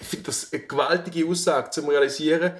[0.00, 2.54] Ich finde das eine gewaltige Aussage zum Realisieren.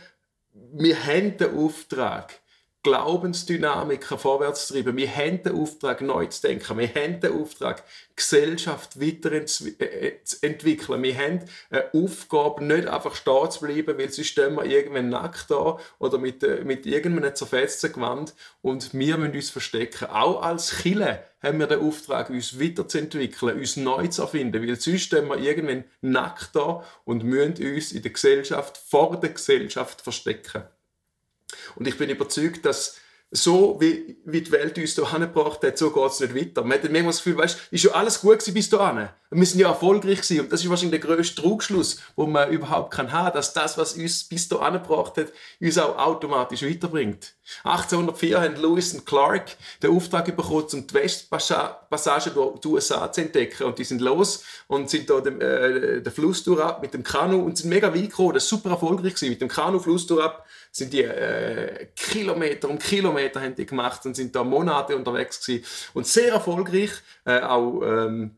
[0.52, 2.40] Wir haben den Auftrag,
[2.84, 4.96] Glaubensdynamiken vorwärts zu treiben.
[4.96, 6.78] Wir haben den Auftrag, neu zu denken.
[6.78, 7.82] Wir haben den Auftrag,
[8.14, 11.02] Gesellschaft weiterzuentwickeln.
[11.02, 15.50] Wir haben eine Aufgabe, nicht einfach stehen zu bleiben, weil sonst stehen wir irgendwann nackt
[15.50, 20.10] da oder mit, äh, mit irgendeinem zerfetzten Gewand und wir müssen uns verstecken.
[20.10, 25.00] Auch als Chile haben wir den Auftrag, uns weiterzuentwickeln, uns neu zu erfinden, weil sonst
[25.00, 30.64] stehen wir irgendwann nackt da und müssen uns in der Gesellschaft, vor der Gesellschaft verstecken.
[31.76, 32.96] Und ich bin überzeugt, dass
[33.36, 36.62] so wie, wie die Welt uns hier gebracht hat, so geht es nicht weiter.
[36.62, 39.08] Man hat manchmal das Gefühl, weißt, ist ja alles gut bis dahin.
[39.30, 40.40] Wir sind ja erfolgreich gewesen.
[40.42, 43.94] Und das ist wahrscheinlich der grösste Trugschluss, den man überhaupt kann haben, dass das, was
[43.94, 47.34] uns bis dahin gebracht hat, uns auch automatisch weiterbringt.
[47.64, 53.22] 1804 haben Lewis und Clark den Auftrag bekommen, um die Westpassage durch die USA zu
[53.22, 53.64] entdecken.
[53.64, 57.42] Und die sind los und sind da den, äh, den Fluss durch mit dem Kanu
[57.42, 58.34] und sind mega weit gekommen.
[58.34, 59.30] Das war super erfolgreich gewesen.
[59.30, 60.30] Mit dem Kanu Fluss durch
[60.74, 65.64] sind die äh, Kilometer um Kilometer haben die gemacht und sind da Monate unterwegs gewesen.
[65.94, 66.90] Und sehr erfolgreich,
[67.24, 68.36] äh, auch ähm,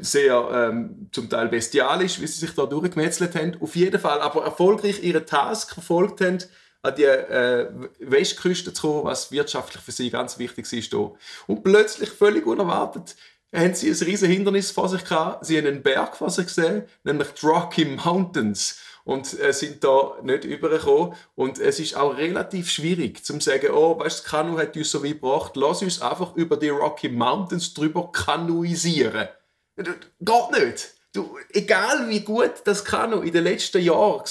[0.00, 3.56] sehr ähm, zum Teil bestialisch, wie sie sich da durchgemetzelt haben.
[3.60, 6.38] Auf jeden Fall aber erfolgreich ihren Task verfolgt haben
[6.82, 7.68] an die äh,
[8.00, 10.94] Westküste zu kommen, was wirtschaftlich für sie ganz wichtig ist.
[10.94, 13.14] Und plötzlich, völlig unerwartet,
[13.54, 15.46] haben sie ein riesiges Hindernis vor sich gehabt.
[15.46, 20.18] Sie haben einen Berg vor sich gesehen, nämlich die Rocky Mountains und äh, sind da
[20.22, 21.14] nicht übergekommen.
[21.34, 25.02] Und es ist auch relativ schwierig zu sagen, oh, weißt du, Kanu hat uns so
[25.02, 29.28] weit gebracht, lass uns einfach über die Rocky Mountains drüber kanuisieren.
[29.76, 30.94] Geht nicht.
[31.14, 34.24] Du, egal wie gut das Kanu in den letzten Jahren war,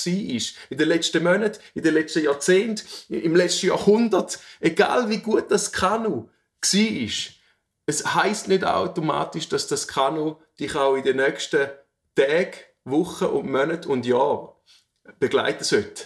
[0.69, 5.71] in den letzten Monaten, in den letzten Jahrzehnten, im letzten Jahrhundert, egal wie gut das
[5.71, 6.29] Kanu
[6.61, 7.09] war,
[7.87, 11.67] es heißt nicht automatisch, dass das Kanu dich auch in den nächsten
[12.15, 12.51] Tagen,
[12.85, 14.49] Wochen und Monaten und Jahren
[15.19, 16.05] begleiten sollte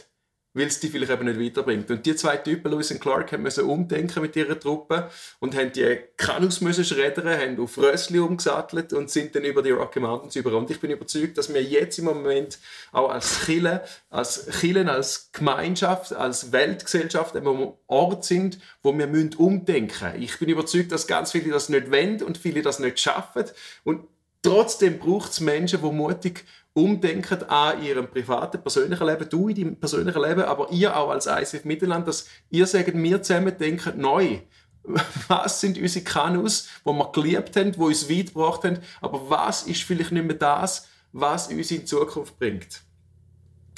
[0.54, 1.90] weil es die vielleicht eben nicht weiterbringt.
[1.90, 5.10] Und die zwei Typen, Lewis und Clark, haben müssen umdenken mit ihrer Truppe
[5.40, 9.72] und haben die Kanus müssen schreddern, haben auf Rössli umgesattelt und sind dann über die
[9.72, 10.54] Rocky Mountains über.
[10.54, 12.60] Und ich bin überzeugt, dass wir jetzt im Moment
[12.92, 19.08] auch als Chile, als Chilen, als Gemeinschaft, als Weltgesellschaft am Ort sind, wo wir
[19.40, 20.22] umdenken müssen.
[20.22, 23.46] Ich bin überzeugt, dass ganz viele das nicht wollen und viele das nicht schaffen.
[23.84, 24.06] Und
[24.42, 29.76] trotzdem braucht es Menschen, die mutig umdenken an ihrem privaten, persönlichen Leben, du in deinem
[29.76, 34.40] persönlichen Leben, aber ihr auch als ICF Mittelland, dass ihr sagt, wir zusammen denken neu.
[35.28, 39.64] Was sind unsere Kanus, wo wir geliebt haben, wo uns weit gebracht haben, aber was
[39.64, 42.82] ist vielleicht nicht mehr das, was uns in Zukunft bringt?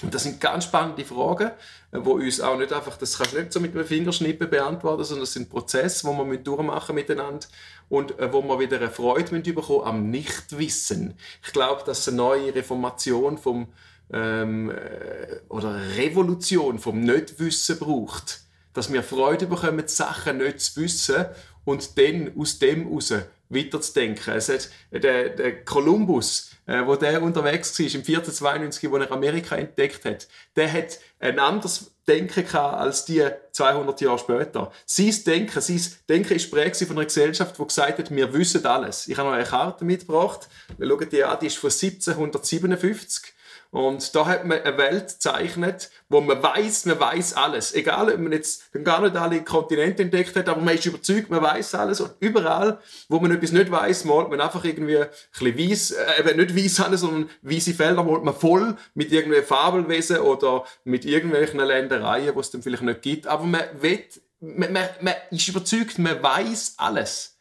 [0.03, 1.51] Und das sind ganz spannende Fragen,
[1.91, 5.03] äh, wo uns auch nicht einfach, das kannst du nicht so mit einem Fingerschnippen beantworten,
[5.03, 7.47] sondern es sind Prozesse, die wir durchmachen miteinander
[7.89, 11.15] und äh, wo wir wieder eine Freude bekommen am Nichtwissen.
[11.43, 13.67] Ich glaube, dass eine neue Reformation vom
[14.11, 18.41] ähm, äh, oder Revolution vom Nichtwissen braucht.
[18.73, 21.25] Dass wir Freude bekommen, Sachen nicht zu wissen
[21.63, 23.13] und dann aus dem heraus
[23.49, 24.33] weiterzudenken.
[24.33, 29.55] Es hat, der, der Kolumbus, äh, wo der unterwegs war, im 1492, wo er Amerika
[29.55, 34.71] entdeckt hat, der hat ein anderes Denken als die 200 Jahre später.
[34.85, 39.07] Sein Denken, sein Denken ist prägt von einer Gesellschaft, die gesagt hat, wir wissen alles.
[39.07, 40.49] Ich habe noch eine Karte mitgebracht.
[40.77, 43.33] Wir schauen die an, die ist von 1757.
[43.73, 47.73] Und da hat man eine Welt gezeichnet, wo man weiß, man weiß alles.
[47.73, 51.41] Egal, ob man jetzt gar nicht alle Kontinente entdeckt hat, aber man ist überzeugt, man
[51.41, 51.99] weiß alles.
[51.99, 52.77] Und überall,
[53.09, 56.81] wo man etwas nicht weiß, malt man einfach irgendwie ein bisschen weiss, äh, nicht weiß
[56.81, 62.39] alles, sondern weiße Felder malt man voll mit irgendwelchen Fabelwesen oder mit irgendwelchen Ländereien, die
[62.39, 63.25] es dann vielleicht nicht gibt.
[63.25, 64.03] Aber man, will,
[64.39, 67.39] man, man, man ist überzeugt, man weiß alles.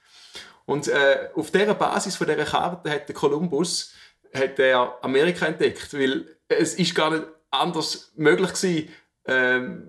[0.64, 3.92] Und äh, auf dieser Basis von dieser Karte hat der Kolumbus
[4.35, 8.88] hat er Amerika entdeckt, weil es ist gar nicht anders möglich gewesen,
[9.27, 9.88] ähm,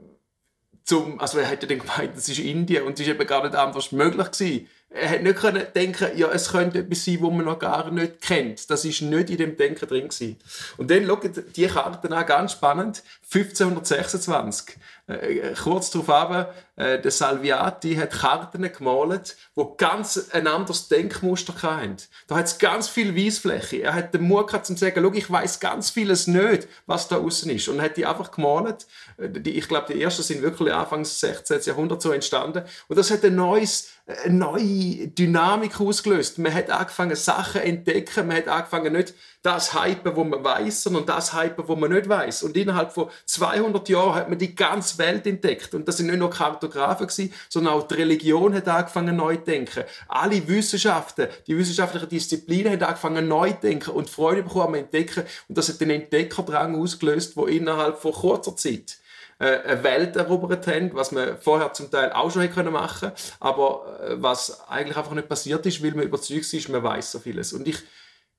[0.84, 3.56] zum, also er hätte dann gemeint, das ist Indien und es ist eben gar nicht
[3.56, 4.68] anders möglich gewesen.
[4.94, 8.22] Er hätte nicht können denken, ja, es könnte etwas sein, wo man noch gar nicht
[8.22, 8.70] kennt.
[8.70, 10.38] Das ist nicht in dem Denken drin gewesen.
[10.78, 13.02] Und dann schaut die Karte an, ganz spannend,
[13.34, 14.78] 1526.
[15.08, 21.54] Äh, kurz darauf aber, äh, der Salviati hat Karten gemalt, wo ganz ein anderes Denkmuster
[21.62, 21.98] hatten.
[22.28, 23.82] Da hat es ganz viel Weißfläche.
[23.82, 27.52] Er hat den Mut gehabt, zu sagen, ich weiß ganz vieles nicht, was da außen
[27.52, 27.68] ist.
[27.68, 28.86] Und hat die einfach gemalt.
[29.18, 31.62] Äh, die, ich glaube, die ersten sind wirklich Anfang des 16.
[31.64, 32.64] Jahrhunderts so entstanden.
[32.88, 36.38] Und das hat ein neues eine neue Dynamik ausgelöst.
[36.38, 38.28] Man hat angefangen, Sachen zu entdecken.
[38.28, 42.10] Man hat angefangen, nicht das hypen, wo man weiß, sondern das hypen, wo man nicht
[42.10, 42.44] weiß.
[42.44, 45.74] Und innerhalb von 200 Jahren hat man die ganze Welt entdeckt.
[45.74, 49.44] Und das sind nicht nur Kartografen gewesen, sondern auch die Religion hat angefangen neu zu
[49.44, 49.84] denken.
[50.10, 55.24] Alle Wissenschaften, die wissenschaftlichen Disziplinen haben angefangen neu zu denken und Freude bekommen am Entdecken.
[55.48, 59.03] Und das hat den Entdeckerdrang ausgelöst, wo innerhalb von kurzer Zeit äh,
[59.40, 64.00] eine Welt erobert haben, was man vorher zum Teil auch schon hätte machen können, aber
[64.02, 67.54] äh, was eigentlich einfach nicht passiert ist, weil man überzeugt ist, man weiß so vieles.
[67.54, 67.78] Und ich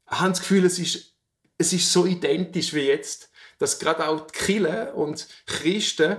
[0.06, 1.14] habe das Gefühl, es ist,
[1.58, 6.16] es ist so identisch wie jetzt, dass gerade auch die Kirche und Christen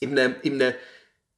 [0.00, 0.74] in einem, in einem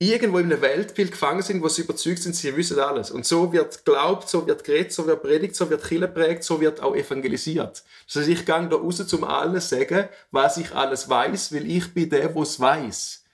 [0.03, 3.11] irgendwo in einem Weltbild gefangen sind, wo sie überzeugt sind, sie wissen alles.
[3.11, 6.59] Und so wird glaubt, so wird geredet, so wird predigt, so wird Kirche prägt, so
[6.59, 7.83] wird auch evangelisiert.
[8.07, 11.93] Das heißt, ich gehe da raus, zum allen sagen, was ich alles weiß, weil ich
[11.93, 13.25] bin der, der es weiß.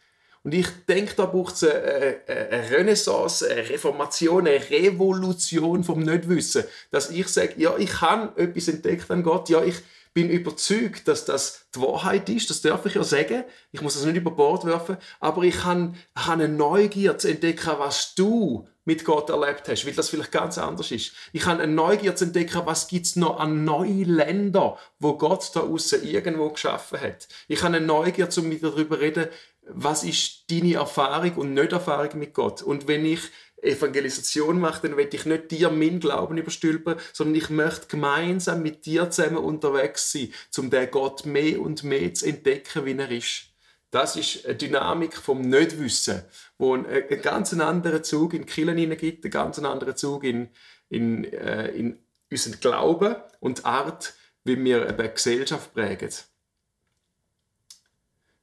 [0.43, 6.65] Und ich denke, da braucht es eine, eine Renaissance, eine Reformation, eine Revolution vom Nichtwissen.
[6.91, 9.77] Dass ich sage, ja, ich habe etwas entdeckt an Gott, ja, ich
[10.17, 13.45] bin überzeugt, dass das die Wahrheit ist, das darf ich ja sagen.
[13.71, 17.73] Ich muss das nicht über Bord werfen, aber ich habe, habe eine Neugier zu entdecken,
[17.77, 21.13] was du mit Gott erlebt hast, weil das vielleicht ganz anders ist.
[21.35, 25.51] Ich habe eine Neugier zu entdecken, was gibt es noch an neuen Ländern, wo Gott
[25.53, 27.29] da außen irgendwo geschaffen hat.
[27.47, 29.29] Ich habe eine Neugier, um mit darüber reden,
[29.69, 32.63] was ist deine Erfahrung und Nicht-Erfahrung mit Gott.
[32.63, 33.21] Und wenn ich
[33.67, 38.87] Evangelisation mache, dann will ich nicht dir meinen Glauben überstülpen, sondern ich möchte gemeinsam mit
[38.87, 43.53] dir zusammen unterwegs sein, um den Gott mehr und mehr zu entdecken, wie er ist.
[43.91, 46.23] Das ist eine Dynamik vom Nichtwissen,
[46.59, 50.51] wo einen, einen ganz anderen Zug in die Kirchen gibt, einen ganz anderen Zug in,
[50.89, 51.99] in, äh, in
[52.31, 56.11] unseren Glauben und die Art, wie wir eine Gesellschaft prägen.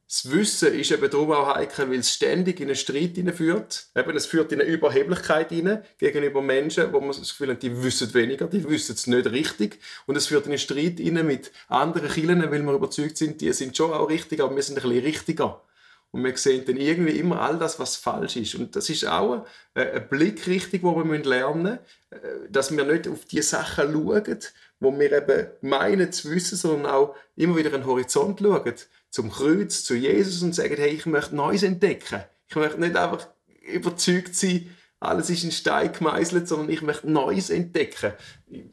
[0.06, 3.86] Das Wissen ist eben darum auch heikel, weil es ständig in einen Streit führt.
[3.96, 7.82] Eben, es führt in eine Überheblichkeit hinein gegenüber Menschen, wo man das Gefühl hat, die
[7.82, 9.80] wissen weniger, die wissen es nicht richtig.
[10.06, 13.52] Und es führt in einen Streit hinein mit anderen Kirchen, weil wir überzeugt sind, die
[13.54, 15.62] sind schon auch richtig, aber wir sind ein bisschen richtiger.
[16.10, 18.54] Und wir sehen dann irgendwie immer all das, was falsch ist.
[18.54, 21.78] Und das ist auch eine Blickrichtung, die wir lernen müssen,
[22.10, 24.38] äh, dass wir nicht auf die Sachen schauen,
[24.78, 28.74] wo wir eben meinen zu wissen, sondern auch immer wieder einen Horizont schauen
[29.14, 32.24] zum Kreuz, zu Jesus und sagen, hey, ich möchte Neues entdecken.
[32.48, 33.28] Ich möchte nicht einfach
[33.62, 38.14] überzeugt sein, alles ist in Stein gemeißelt, sondern ich möchte Neues entdecken.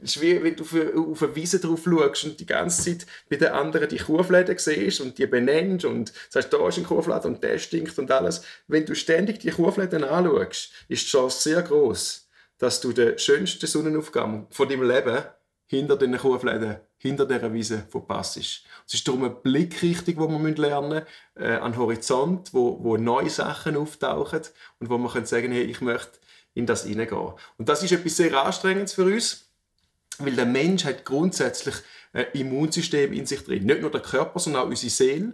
[0.01, 0.63] Es ist wie wenn du
[1.11, 4.99] auf eine Wiese drauf schaust und die ganze Zeit bei den anderen die Kuhfläden siehst
[5.01, 8.41] und die benennst und sagst, da ist ein Kuhfladen und der stinkt und alles.
[8.67, 12.27] Wenn du ständig die Kuhfläden anschaust, ist die Chance sehr groß,
[12.57, 15.23] dass du den schönsten Sonnenaufgang von deinem Leben
[15.67, 18.37] hinter den Kuhfläden, hinter dieser Wiese verpasst.
[18.37, 23.29] Es ist darum eine Blickrichtung, die wir lernen müssen, äh, an Horizont, wo, wo neue
[23.29, 24.41] Sachen auftauchen
[24.79, 26.19] und wo man sagen hey, ich möchte
[26.53, 27.33] in das hineingehen.
[27.57, 29.49] Und das ist etwas sehr Anstrengendes für uns,
[30.19, 31.75] weil der Mensch hat grundsätzlich
[32.13, 33.65] ein Immunsystem in sich drin.
[33.65, 35.33] Nicht nur der Körper, sondern auch unsere Seele.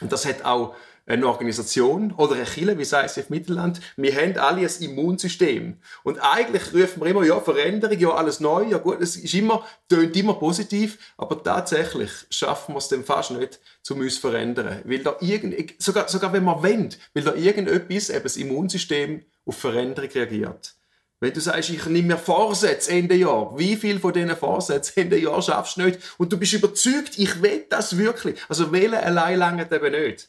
[0.00, 4.36] Und das hat auch eine Organisation oder eine Kirche, wie es im Mittelland, wir haben
[4.38, 5.78] alle ein Immunsystem.
[6.02, 9.64] Und eigentlich rufen wir immer, ja, Veränderung, ja, alles neu, ja gut, es ist immer,
[9.88, 14.82] tönt immer positiv, aber tatsächlich schaffen wir es dann fast nicht, um uns zu verändern.
[14.84, 19.56] Weil da irgend, sogar, sogar wenn wir wollen, weil da irgendetwas, eben das Immunsystem, auf
[19.56, 20.74] Veränderung reagiert.
[21.20, 25.18] Wenn du sagst, ich nehme mir Vorsätze Ende Jahr, wie viel von diesen Vorsätzen Ende
[25.18, 26.00] Jahr schaffst du nicht?
[26.18, 28.38] Und du bist überzeugt, ich will das wirklich.
[28.48, 30.28] Also wählen allein lange eben nicht.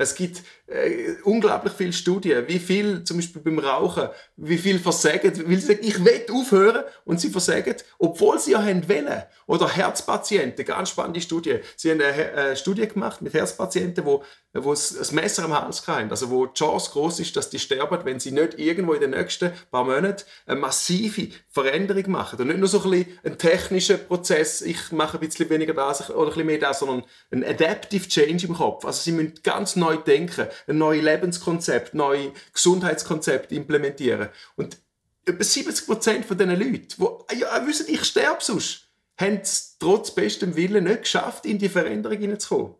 [0.00, 5.32] Es gibt äh, unglaublich viele Studien, wie viel, zum Beispiel beim Rauchen, wie viel versagen,
[5.48, 9.22] weil sie sagen, ich will aufhören und sie versagen, obwohl sie ja wollen.
[9.46, 11.58] Oder Herzpatienten, ganz spannende Studie.
[11.76, 16.08] Sie haben eine, eine Studie gemacht mit Herzpatienten, wo, wo ein Messer am Hals haben,
[16.10, 19.10] also wo die Chance groß ist, dass die sterben, wenn sie nicht irgendwo in den
[19.10, 22.40] nächsten paar Monaten eine massive Veränderung machen.
[22.40, 26.10] Und nicht nur so ein bisschen ein technischer Prozess, ich mache ein bisschen weniger das
[26.10, 28.84] oder ein bisschen mehr das, sondern ein Adaptive Change im Kopf.
[28.84, 34.28] Also sie müssen ganz neu denken, ein neues Lebenskonzept, neue Gesundheitskonzept implementieren.
[34.56, 34.78] Und
[35.26, 36.86] über 70 Prozent von diesen Leuten,
[37.32, 41.68] die ja, wissen, ich sterbe sonst, haben es trotz bestem Willen nicht geschafft, in die
[41.68, 42.74] Veränderung hineinzukommen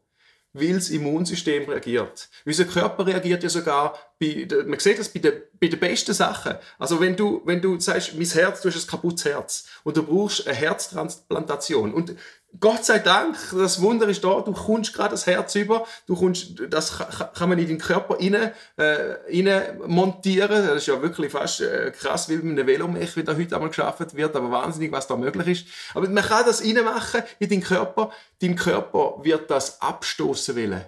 [0.53, 2.29] weil das Immunsystem reagiert.
[2.45, 6.57] Unser Körper reagiert ja sogar, bei, man sieht das bei den, bei den besten Sachen.
[6.79, 10.03] Also wenn du, wenn du sagst, mein Herz, du hast ein kaputtes Herz und du
[10.03, 12.14] brauchst eine Herztransplantation und
[12.59, 16.61] Gott sei Dank, das Wunder ist da, du kommst gerade das Herz über, du kommst,
[16.69, 16.99] das
[17.35, 18.83] kann man in den Körper rein, äh,
[19.29, 20.67] rein montieren.
[20.67, 23.69] Das ist ja wirklich fast äh, krass, wie mit einem Velomech, wie da heute einmal
[23.69, 25.67] geschaffen wird, aber wahnsinnig, was da möglich ist.
[25.95, 28.11] Aber man kann das reinmachen in den Körper.
[28.43, 30.85] Dein Körper wird das abstoßen wollen.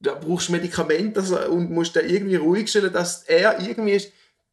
[0.00, 4.02] Da brauchst du Medikamente und musst da irgendwie ruhig stellen, dass er irgendwie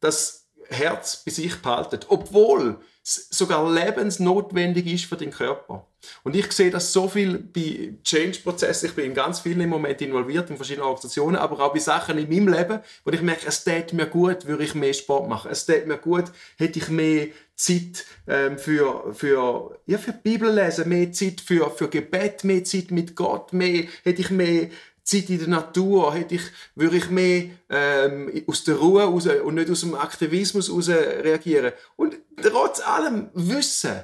[0.02, 2.08] das Herz bei sich behaltet.
[2.10, 5.88] Obwohl sogar lebensnotwendig ist für den Körper.
[6.24, 8.90] Und ich sehe das so viel bei Change-Prozessen.
[8.90, 12.18] Ich bin in ganz vielen im Moment involviert, in verschiedenen Organisationen, aber auch bei Sachen
[12.18, 15.52] in meinem Leben, wo ich merke, es tät mir gut, würde ich mehr Sport machen.
[15.52, 16.26] Es tät mir gut,
[16.58, 21.90] hätte ich mehr Zeit ähm, für, für, ja, für Bibel lesen, mehr Zeit für, für
[21.90, 24.70] Gebet, mehr Zeit mit Gott, mehr, hätte ich mehr
[25.04, 26.44] Zeit in der Natur, hätte ich,
[26.76, 31.74] würde ich mehr ähm, aus der Ruhe raus und nicht aus dem Aktivismus raus reagieren.
[31.96, 34.02] Und trotz allem Wissen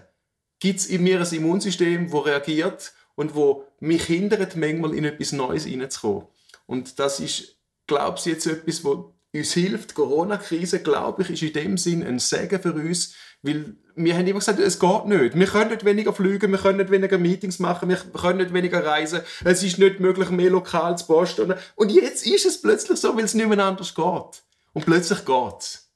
[0.60, 5.32] gibt es in mir ein Immunsystem, das reagiert und wo mich hindert, manchmal in etwas
[5.32, 6.28] Neues hineinzukommen.
[6.66, 7.58] Und das ist,
[7.88, 9.92] glaube ich, jetzt etwas, wo uns hilft.
[9.92, 14.28] Die Corona-Krise, glaube ich, ist in dem Sinn ein Segen für uns, weil wir haben
[14.28, 15.36] immer gesagt, es geht nicht.
[15.38, 18.86] Wir können nicht weniger fliegen, wir können nicht weniger Meetings machen, wir können nicht weniger
[18.86, 19.22] reisen.
[19.44, 21.54] Es ist nicht möglich, mehr lokal zu posten.
[21.76, 24.44] Und jetzt ist es plötzlich so, weil es nicht mehr anders geht.
[24.74, 25.92] Und plötzlich geht es.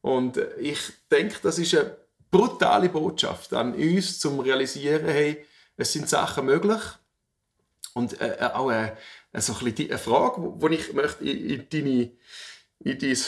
[0.00, 0.78] Und ich
[1.10, 1.96] denke, das ist eine
[2.34, 6.82] brutale Botschaft an uns, zum realisieren, hey, es sind Sachen möglich.
[7.92, 8.96] Und äh, äh auch äh,
[9.34, 12.10] so ein eine Frage, die ich möchte in, in, deine,
[12.80, 13.18] in dein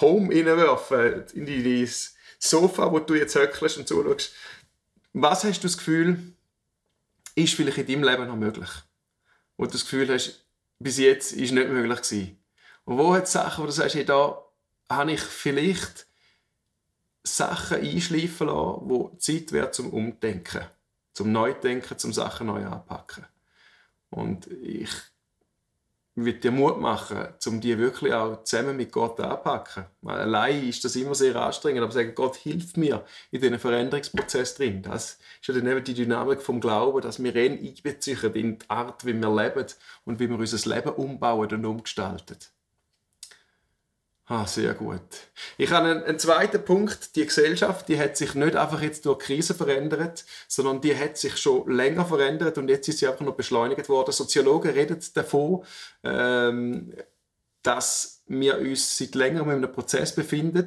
[0.00, 1.90] Home hineinwerfen, in dein
[2.38, 4.32] Sofa, wo du jetzt höckelst und zuschaust.
[5.12, 6.34] Was hast du das Gefühl,
[7.34, 8.70] ist vielleicht in deinem Leben noch möglich?
[9.56, 10.46] Wo du das Gefühl hast,
[10.78, 12.38] bis jetzt ist nicht möglich gewesen.
[12.84, 14.40] Und wo hat es Sachen, wo du sagst, hey, da
[14.88, 16.06] habe ich vielleicht
[17.24, 20.66] Sachen einschleifen lassen, wo Zeit wäre zum Umdenken,
[21.12, 23.26] zum Neudenken, zum Sachen neu anpacken.
[24.10, 24.90] Und ich
[26.14, 29.86] wird dir Mut machen, um die wirklich auch zusammen mit Gott anzupacken.
[30.04, 34.82] Allein ist das immer sehr anstrengend, aber sagen, Gott hilft mir in diesen Veränderungsprozess drin.
[34.82, 38.70] Das ist ja dann eben die Dynamik vom Glauben, dass wir ihn einbeziehen in die
[38.70, 39.66] Art, wie wir leben
[40.04, 42.38] und wie wir unser Leben umbauen und umgestalten.
[44.32, 45.02] Ah, sehr gut.
[45.58, 47.16] Ich habe einen, einen, zweiten Punkt.
[47.16, 51.36] Die Gesellschaft, die hat sich nicht einfach jetzt durch Krise verändert, sondern die hat sich
[51.36, 54.10] schon länger verändert und jetzt ist sie einfach noch beschleunigt worden.
[54.12, 55.66] Soziologen reden davon,
[56.02, 56.94] ähm,
[57.62, 60.64] dass wir uns seit längerem in einem Prozess befinden,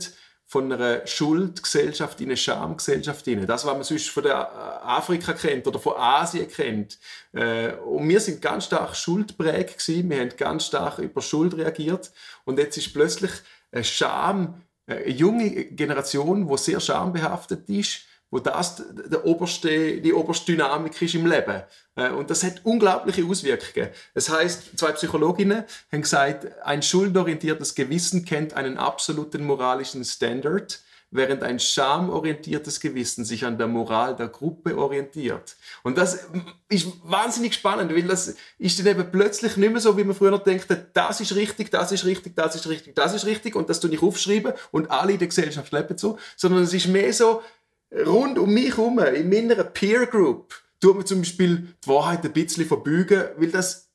[0.47, 3.47] von einer Schuldgesellschaft in eine Schamgesellschaft hinein.
[3.47, 6.99] Das, was man sonst von der Afrika kennt oder von Asien kennt.
[7.34, 10.09] Äh, und wir sind ganz stark schuldprägt gewesen.
[10.09, 12.11] Wir haben ganz stark über Schuld reagiert.
[12.45, 13.32] Und jetzt ist plötzlich
[13.84, 18.02] Scham, eine junge Generation, die sehr schambehaftet ist,
[18.32, 21.64] wo das der oberste, die oberste Dynamik ist im Leben.
[21.96, 23.90] Äh, und das hat unglaubliche Auswirkungen.
[24.14, 30.82] Das heißt, zwei Psychologinnen haben gesagt, ein schuldorientiertes Gewissen kennt einen absoluten moralischen Standard,
[31.16, 35.55] während ein schamorientiertes Gewissen sich an der Moral der Gruppe orientiert.
[35.84, 36.28] Und das
[36.70, 40.38] ist wahnsinnig spannend, weil das ist dann eben plötzlich nicht mehr so, wie man früher
[40.39, 43.80] denkt, das ist richtig, das ist richtig, das ist richtig, das ist richtig und das
[43.80, 47.41] tue ich aufschreiben und alle in der Gesellschaft leben so, sondern es ist mehr so,
[48.05, 52.34] rund um mich herum, in meiner Peer Group, tut man zum Beispiel die Wahrheit ein
[52.34, 53.89] bisschen verbeugen, weil das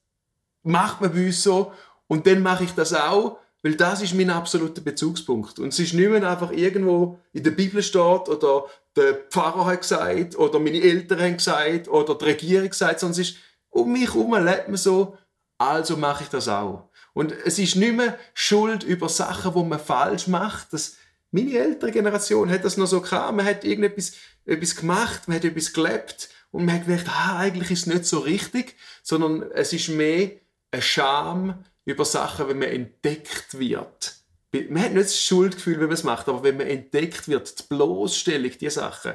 [0.62, 1.72] macht man bei uns so.
[2.06, 5.58] Und dann mache ich das auch, weil das ist mein absoluter Bezugspunkt.
[5.58, 9.82] Und es ist nicht mehr einfach irgendwo in der Bibel steht oder der Pfarrer hat
[9.82, 13.36] gesagt oder meine Eltern haben gesagt oder die Regierung gesagt, sondern es ist
[13.70, 15.16] um mich herum lebt man so,
[15.58, 16.88] also mache ich das auch.
[17.12, 20.72] Und es ist nicht mehr Schuld über Sachen, die man falsch macht.
[20.72, 20.96] Das,
[21.30, 23.36] meine ältere Generation hat das noch so gehabt.
[23.36, 24.12] Man hat irgendetwas
[24.46, 28.06] etwas gemacht, man hat etwas gelebt und man hat gedacht, ah, eigentlich ist es nicht
[28.06, 30.32] so richtig, sondern es ist mehr
[30.72, 34.14] eine Scham über Sachen, wenn man entdeckt wird.
[34.52, 37.62] Man hat nicht das Schuldgefühl, wenn man es macht, aber wenn man entdeckt wird, die
[37.68, 39.12] Bloßstellung, die Sachen.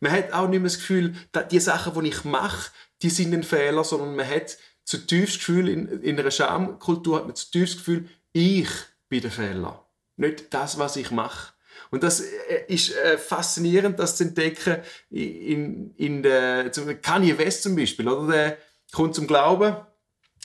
[0.00, 2.70] Man hat auch nicht mehr das Gefühl, dass die Sachen, die ich mache,
[3.02, 7.34] die sind ein Fehler, sondern man hat zutiefst Gefühl, in, in einer Schamkultur hat man
[7.34, 8.68] zutiefst Gefühl, ich
[9.08, 9.86] bin der Fehler.
[10.16, 11.54] Nicht das, was ich mache.
[11.90, 14.78] Und das äh, ist äh, faszinierend, das zu entdecken
[15.10, 16.70] in, in der,
[17.02, 18.32] Kanye West zum Beispiel, oder?
[18.32, 18.58] Der
[18.92, 19.76] kommt zum Glauben,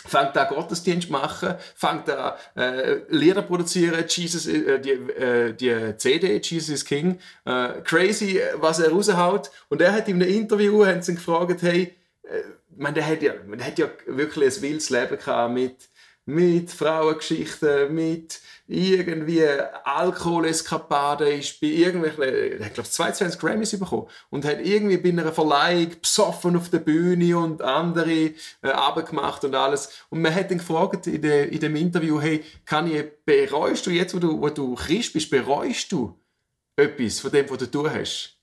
[0.06, 6.40] fängt da Gottesdienst machen, fängt da äh, Lieder produzieren, Jesus, äh, die, äh, die CD
[6.42, 9.52] Jesus is King, äh, crazy, was er raushaut.
[9.68, 12.42] Und er hat in einem Interview haben sie ihn gefragt, hey, äh,
[12.78, 15.90] man, der hat ja, man hat ja wirklich ein wildes Leben gehabt mit
[16.26, 19.44] mit Frauengeschichten, mit irgendwie
[19.84, 25.32] Alkoholeskapaden, ist bei irgendwelchen, er hat glaube 22 Grammys bekommen und hat irgendwie bei einer
[25.34, 29.90] Verleihung besoffen auf der Bühne und andere äh, abgemacht und alles.
[30.10, 33.92] Und man hat ihn gefragt in, de, in dem Interview, hey, kann ich, bereust du
[33.92, 36.20] jetzt, wo du, wo du Christ bist, bereust du
[36.76, 38.38] etwas von dem, was du tun hast?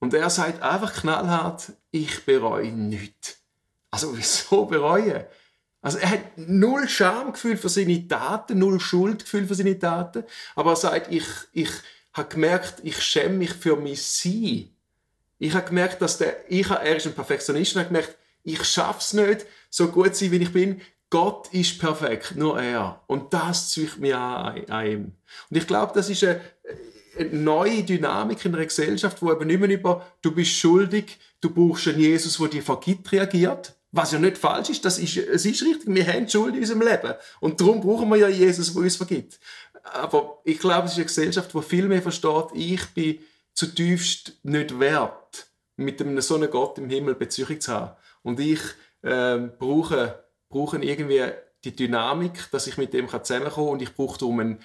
[0.00, 3.38] Und er sagt einfach knallhart, ich bereue nichts.
[3.90, 5.24] Also wieso bereuen?
[5.82, 10.24] Also er hat null Schamgefühl für seine Taten, null Schuldgefühl für seine Taten,
[10.54, 11.70] aber er sagt, ich, ich
[12.12, 14.70] habe gemerkt, ich schäme mich für mein Sein.
[15.38, 19.00] Ich habe gemerkt, dass der, ich, er ist ein Perfektionist und habe gemerkt, ich schaffe
[19.00, 20.80] es nicht, so gut zu sein, wie ich bin.
[21.08, 23.02] Gott ist perfekt, nur er.
[23.06, 25.12] Und das zieht mich an, an ihm.
[25.50, 26.40] Und ich glaube, das ist eine,
[27.18, 31.50] eine neue Dynamik in einer Gesellschaft, wo eben nicht mehr über, du bist schuldig, du
[31.50, 35.44] brauchst einen Jesus, der dir vergibt, reagiert, was ja nicht falsch ist, das ist, es
[35.44, 37.14] ist richtig, wir haben Schuld in unserem Leben.
[37.40, 39.40] Und darum brauchen wir ja Jesus, der uns vergibt.
[39.82, 43.18] Aber ich glaube, es ist eine Gesellschaft, die viel mehr versteht, ich bin
[43.54, 47.96] zutiefst nicht wert, mit einem so einem Gott im Himmel Beziehung zu haben.
[48.22, 48.60] Und ich
[49.02, 51.24] äh, brauche, brauche irgendwie
[51.64, 54.58] die Dynamik, dass ich mit dem zusammenkommen kann und ich brauche darum einen,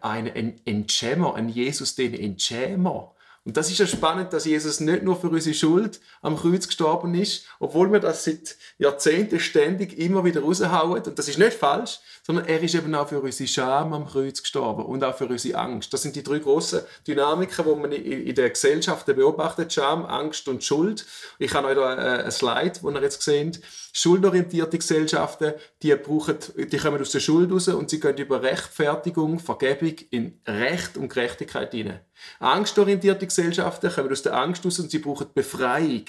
[0.00, 0.86] einen, einen
[1.34, 3.14] einen Jesus, den Entschämer.
[3.44, 7.12] Und das ist ja spannend, dass Jesus nicht nur für unsere Schuld am Kreuz gestorben
[7.14, 11.02] ist, obwohl wir das seit Jahrzehnten ständig immer wieder raushauen.
[11.02, 14.42] Und das ist nicht falsch, sondern er ist eben auch für unsere Scham am Kreuz
[14.42, 15.92] gestorben und auch für unsere Angst.
[15.92, 19.72] Das sind die drei grossen Dynamiken, die man in der Gesellschaft beobachtet.
[19.72, 21.04] Scham, Angst und Schuld.
[21.40, 23.60] Ich habe euch da äh, ein Slide, wo ihr jetzt seht.
[23.92, 29.40] Schuldorientierte Gesellschaften, die, brauchen, die kommen aus der Schuld raus und sie gehen über Rechtfertigung,
[29.40, 32.00] Vergebung in Recht und Gerechtigkeit hinein.
[32.38, 36.04] Angstorientierte Gesellschaften kommen aus der Angst raus und sie brauchen Befreiung,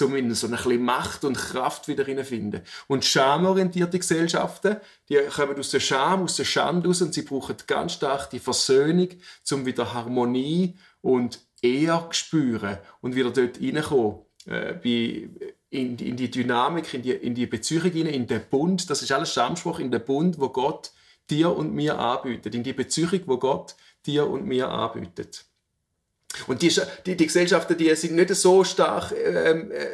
[0.00, 2.62] um in so ein bisschen Macht und Kraft wieder hineinfinden.
[2.88, 4.76] Und schamorientierte Gesellschaften,
[5.08, 8.40] die kommen aus der Scham, aus der Schande raus und sie brauchen ganz stark die
[8.40, 9.08] Versöhnung,
[9.52, 15.30] um wieder Harmonie und zu spüren und wieder dort reinkommen, äh, bei
[15.70, 19.02] in, die, in die Dynamik, in die, in die Beziehung hinein, in den Bund, das
[19.02, 20.92] ist alles Schamspruch, in den Bund, wo Gott
[21.30, 23.74] dir und mir anbietet, in die Beziehung, wo Gott
[24.06, 25.44] dir und mir anbietet.
[26.46, 26.72] Und die,
[27.06, 29.86] die, die Gesellschaften, die sind nicht so stark ähm, äh,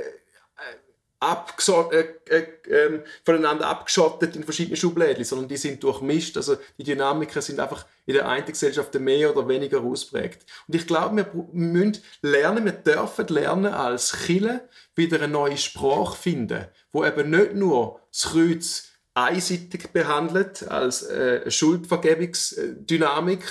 [1.22, 6.38] äh, äh, ähm, voneinander abgeschottet in verschiedenen Schubläden, sondern die sind durchmischt.
[6.38, 10.46] Also die Dynamiken sind einfach in der einen Gesellschaft mehr oder weniger ausprägt.
[10.66, 16.16] Und ich glaube, wir müssen lernen, wir dürfen lernen, als Chille wieder eine neue Sprache
[16.16, 23.42] finden, wo eben nicht nur das Kreuz einseitig behandelt als äh, Schuldvergebungsdynamik,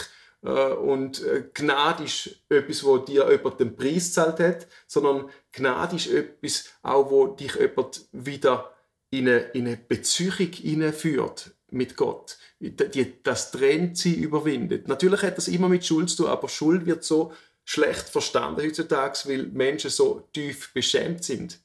[0.47, 6.07] und äh, Gnade ist etwas, wo dir jemand den Preis zahlt hat, sondern Gnade ist
[6.07, 8.73] etwas, auch wo dich jemand wieder
[9.09, 12.37] in eine, in eine Beziehung hineinführt mit Gott.
[12.59, 14.87] Die, das Trennsein überwindet.
[14.87, 17.33] Natürlich hat das immer mit Schuld zu tun, aber Schuld wird so
[17.65, 21.59] schlecht verstanden heutzutage, weil Menschen so tief beschämt sind.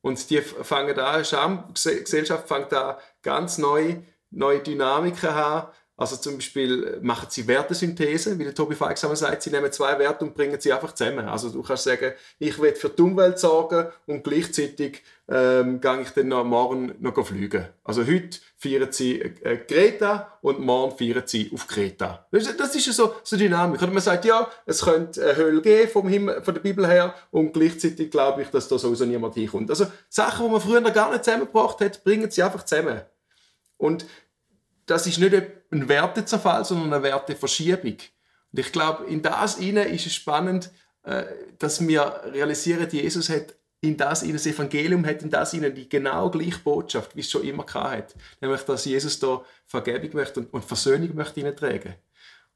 [0.00, 5.68] Und die fangen an, die Gesellschaft fängt an, ganz neue, neue Dynamiken an,
[5.98, 9.98] also zum Beispiel äh, machen sie Wertesynthese, wie der Tobi Feixhammer sagt, sie nehmen zwei
[9.98, 11.26] Werte und bringen sie einfach zusammen.
[11.26, 16.10] Also du kannst sagen, ich will für die Umwelt sorgen und gleichzeitig ähm, gehe ich
[16.10, 17.66] dann noch morgen noch fliegen.
[17.82, 22.28] Also heute feiern sie äh, Greta und morgen feiern sie auf Kreta.
[22.30, 23.82] Das, ist so, so Dynamik.
[23.82, 27.12] Und man sagt, ja, es könnte eine Hölle geben vom Himmel, von der Bibel her
[27.32, 29.68] und gleichzeitig glaube ich, dass da sowieso niemand hinkommt.
[29.68, 33.00] Also Sachen, die man früher gar nicht zusammengebracht hat, bringen sie einfach zusammen.
[33.76, 34.06] Und
[34.86, 37.96] das ist nicht ein Wertezerfall, sondern eine Werteverschiebung.
[38.52, 40.70] Und ich glaube, in das inne ist es spannend,
[41.02, 41.24] äh,
[41.58, 45.88] dass wir realisieren, Jesus hat in das in das Evangelium hat in das ihnen die
[45.88, 50.64] genau gleiche Botschaft, wie es schon immer hat, nämlich dass Jesus da Vergebung möchte und,
[50.64, 51.94] Versöhnung möchte ihnen tragen.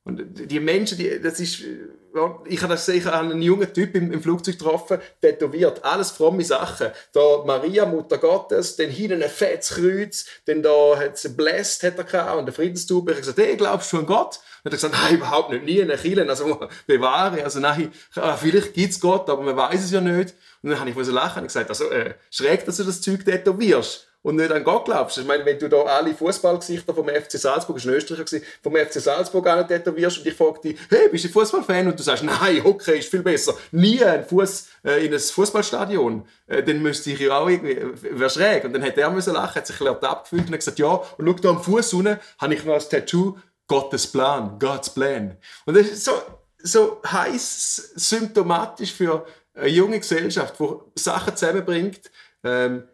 [0.04, 4.20] Und die Menschen, die, das ist, ich habe das sicher einen jungen Typ im, im,
[4.20, 6.88] Flugzeug getroffen, tätowiert, alles fromme Sachen.
[7.12, 11.98] Da Maria, Mutter Gottes, dann hinten ein fettes Kreuz, dann da hat sie Blessed, hat
[11.98, 13.12] er gehabt, und der Friedenstube.
[13.12, 14.40] Ich habe gesagt, hey, glaubst du an Gott?
[14.64, 17.92] Und er hat gesagt, nein, überhaupt nicht, nie in Kirche, also bewahre, also nein,
[18.38, 20.34] vielleicht gibt es Gott, aber man weiß es ja nicht.
[20.62, 24.11] Und dann habe ich lachen und gesagt, also äh, schräg, dass du das Zeug tätowierst
[24.22, 25.18] und nicht an Gott glaubst.
[25.18, 28.76] Ich meine, wenn du da alle Fußballgesichter vom FC Salzburg, war ein Österreicher, gewesen, vom
[28.76, 31.88] FC Salzburg an tätowierst und ich frage dich, hey, bist du Fußballfan?
[31.88, 33.54] Und du sagst, nein, Hockey ist viel besser.
[33.72, 36.26] Nie ein Fuß äh, in ein Fußballstadion.
[36.46, 38.64] Äh, dann müsste ich ja auch irgendwie, wäre schräg.
[38.64, 40.88] Und dann hat er müssen lachen, hat sich ein bisschen abgefühlt und hat gesagt, ja,
[40.88, 45.36] und schau da am Fuß unten, habe ich noch als Tattoo Gottes Plan, God's Plan.
[45.66, 46.12] Und das ist so,
[46.58, 52.10] so heiß symptomatisch für eine junge Gesellschaft, die Sachen zusammenbringt,
[52.44, 52.84] ähm,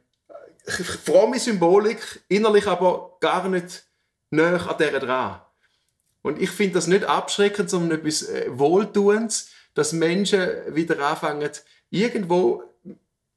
[0.73, 3.85] fromme Symbolik, innerlich aber gar nicht
[4.31, 5.41] näher an dieser dran.
[6.23, 11.51] Und ich finde das nicht abschreckend, sondern etwas äh, Wohltuendes, dass Menschen wieder anfangen,
[11.91, 12.65] irgendwo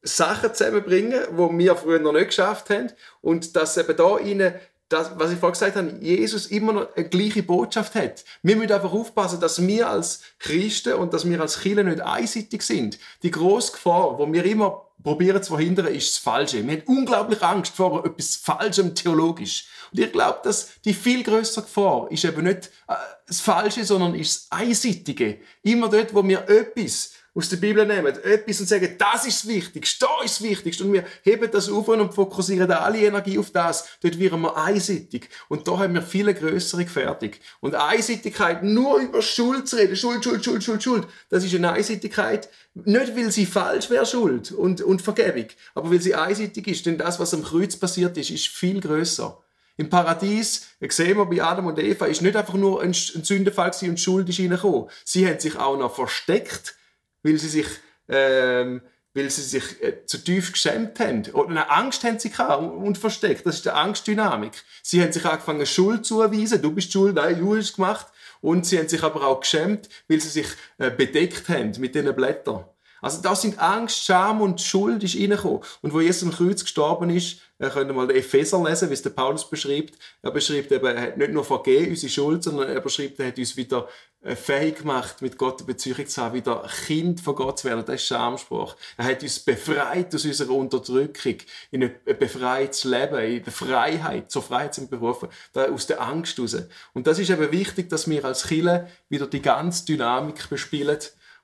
[0.01, 4.53] Sachen zusammenbringen, die wir früher noch nicht geschafft haben und dass eben da ihnen
[4.89, 8.25] das, was ich vorhin gesagt habe, Jesus immer noch eine gleiche Botschaft hat.
[8.43, 12.61] Wir müssen einfach aufpassen, dass wir als Christen und dass wir als Kirche nicht einseitig
[12.61, 12.99] sind.
[13.23, 16.65] Die grosse Gefahr, wo wir immer probieren zu verhindern, ist das Falsche.
[16.65, 19.67] Wir haben unglaublich Angst vor etwas Falschem theologisch.
[19.91, 22.95] Und ich glaube, dass die viel größere Gefahr ist eben nicht äh,
[23.27, 25.39] das Falsche, sondern ist das Einseitige.
[25.63, 29.47] Immer dort, wo wir etwas aus der Bibel nehmen, etwas und sagen, das ist das
[29.47, 30.83] Wichtigste, da ist das Wichtigste.
[30.83, 33.87] Und wir heben das auf und fokussieren alle Energie auf das.
[34.01, 35.29] Dort wären wir einseitig.
[35.47, 37.31] Und da haben wir viele größere Gefährdung.
[37.61, 41.71] Und Einseitigkeit, nur über Schuld zu reden, Schuld, Schuld, Schuld, Schuld, Schuld, das ist eine
[41.71, 46.85] Einseitigkeit, nicht weil sie falsch wäre, Schuld und, und Vergebung, aber weil sie einseitig ist.
[46.85, 49.37] Denn das, was am Kreuz passiert ist, ist viel größer.
[49.77, 53.99] Im Paradies, sehen wir bei Adam und Eva, ist nicht einfach nur ein Sündenfall und
[53.99, 54.89] Schuld ist reingekommen.
[55.05, 56.75] Sie haben sich auch noch versteckt
[57.23, 57.67] weil sie sich,
[58.07, 58.81] ähm,
[59.13, 61.23] weil sie sich äh, zu tief geschämt haben.
[61.33, 63.45] Oder eine Angst haben sie gehabt und versteckt.
[63.45, 64.53] Das ist die Angstdynamik.
[64.83, 66.61] Sie haben sich angefangen, Schuld zu erweisen.
[66.61, 68.07] Du bist schuld, nein, du hast es gemacht.
[68.41, 70.47] Und sie haben sich aber auch geschämt, weil sie sich
[70.77, 72.65] äh, bedeckt haben mit diesen Blättern.
[73.01, 75.61] Also da sind Angst, Scham und Schuld ist reingekommen.
[75.81, 78.93] Und wo Jesus am Kreuz gestorben ist, äh, könnt ihr mal den Epheser lesen, wie
[78.93, 79.95] es der Paulus beschreibt.
[80.21, 83.37] Er beschreibt eben, er hat nicht nur vergeben, unsere Schuld, sondern er beschreibt, er hat
[83.37, 83.87] uns wieder
[84.23, 87.83] äh, fähig gemacht, mit Gott eine Beziehung zu haben, wieder Kind von Gott zu werden.
[87.85, 88.75] Das ist Schamspruch.
[88.97, 91.37] Er hat uns befreit aus unserer Unterdrückung,
[91.71, 96.55] in ein befreites Leben, in der Freiheit, zur Freiheit sind berufen, aus der Angst raus.
[96.93, 100.99] Und das ist eben wichtig, dass wir als Chile wieder die ganze Dynamik bespielen,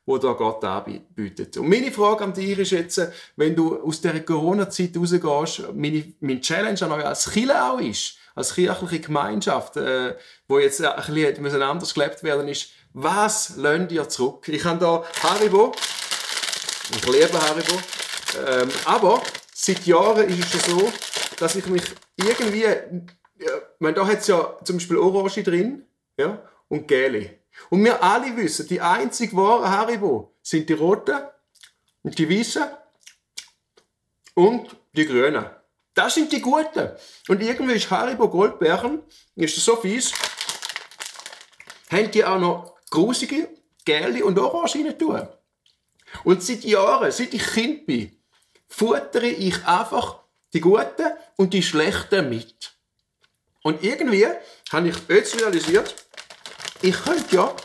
[0.07, 1.57] wo da Gott anbietet.
[1.57, 2.99] Und meine Frage an dich ist jetzt,
[3.35, 8.17] wenn du aus der Corona-Zeit rausgehst, meine, meine Challenge an euch als Chile auch ist,
[8.33, 10.15] als kirchliche Gemeinschaft, äh,
[10.47, 14.47] wo jetzt ein bisschen anders gelebt werden ist, was lernt ihr zurück?
[14.47, 15.73] Ich habe hier Haribo,
[16.91, 17.73] ich liebe Haribo,
[18.47, 19.21] ähm, aber
[19.53, 20.89] seit Jahren ist es so,
[21.37, 21.83] dass ich mich
[22.15, 22.75] irgendwie, ja,
[23.79, 25.83] meine, da hat es ja zum Beispiel Orange drin,
[26.17, 27.39] ja, und Gele.
[27.69, 31.17] Und wir alle wissen, die einzig wahren Haribo sind die roten
[32.03, 32.63] und die weißen
[34.35, 35.45] und die grünen.
[35.93, 36.91] Das sind die guten.
[37.27, 39.01] Und irgendwie ist Haribo Goldbeeren,
[39.35, 40.13] ist so fies,
[41.91, 43.49] haben die auch noch grusige,
[43.83, 45.27] gelbe und orange rein tun.
[46.23, 48.15] Und seit Jahren, seit ich Kind bin,
[48.69, 50.19] futtere ich einfach
[50.53, 52.73] die guten und die schlechten mit.
[53.63, 54.27] Und irgendwie
[54.71, 56.06] habe ich jetzt realisiert,
[56.81, 57.55] ich könnte ja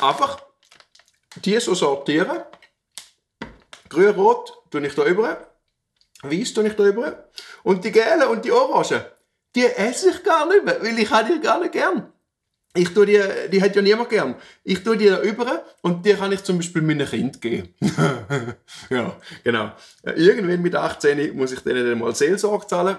[0.00, 0.42] einfach
[1.36, 2.42] die so sortieren.
[3.88, 5.50] Grün-Rot tue ich da über,
[6.22, 7.28] Weiß tue ich da über.
[7.62, 9.02] Und die gelben und die orangen,
[9.54, 12.12] die esse ich gar nicht mehr, weil ich habe die gar nicht gern.
[12.74, 13.20] Ich tue die,
[13.50, 14.36] die hat ja niemand gern.
[14.62, 17.74] Ich tue die da über und die kann ich zum Beispiel meinem Kind geben.
[18.90, 19.72] ja, genau.
[20.04, 22.96] Irgendwann mit 18 muss ich denen dann mal Seelsorge zahlen.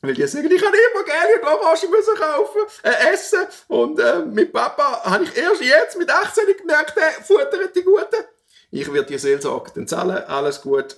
[0.00, 3.46] Weil die sagen, ich kann immer gerne Orange müssen kaufen, äh, essen.
[3.66, 8.24] Und äh, mit Papa habe ich erst jetzt mit 18 gemerkt, der futtert die Guten.
[8.70, 10.96] Ich werde die Seelsorge dann zahlen, alles gut,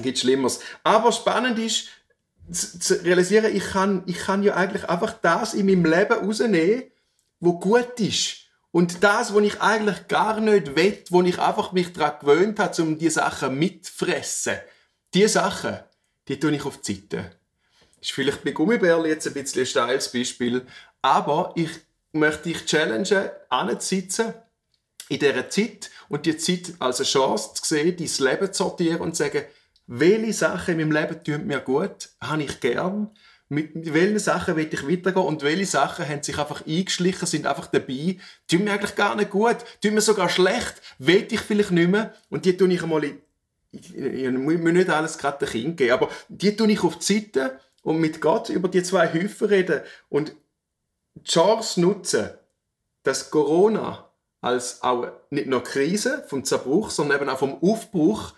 [0.00, 0.60] gibt Schlimmeres.
[0.84, 1.88] Aber spannend ist,
[2.50, 6.84] zu, zu realisieren, ich kann, ich kann ja eigentlich einfach das in meinem Leben rausnehmen,
[7.40, 8.44] wo gut ist.
[8.70, 12.82] Und das, was ich eigentlich gar nicht will, wo ich einfach mich daran gewöhnt habe,
[12.82, 14.56] um diese Sachen mitzufressen,
[15.12, 15.78] diese Sachen,
[16.26, 17.30] die tue ich auf die Seite.
[18.04, 20.66] Ist vielleicht bei Gummibärli jetzt ein bisschen ein steiles Beispiel,
[21.00, 21.70] aber ich
[22.12, 24.34] möchte dich challengen, anzusitzen
[25.08, 29.00] in dieser Zeit und die Zeit als eine Chance zu sehen, dein Leben zu sortieren
[29.00, 29.44] und zu sagen,
[29.86, 33.10] welche Sachen in meinem Leben tun mir gut, habe ich gern,
[33.48, 37.68] mit, welchen Sachen will ich weitergehen und welche Sachen haben sich einfach eingeschlichen, sind einfach
[37.68, 38.18] dabei,
[38.50, 42.12] tun mir eigentlich gar nicht gut, tun mir sogar schlecht, will ich vielleicht nicht mehr
[42.28, 43.22] und die tue ich einmal in,
[43.72, 47.14] ich, ich, muss nicht alles gerade dem Kind geben, aber die tue ich auf die
[47.14, 50.34] Seite und mit Gott über die zwei Häufen reden und
[51.14, 52.30] die Chance nutzen,
[53.04, 54.10] dass Corona
[54.40, 58.32] als auch nicht nur Krise vom Zerbruch, sondern eben auch vom Aufbruch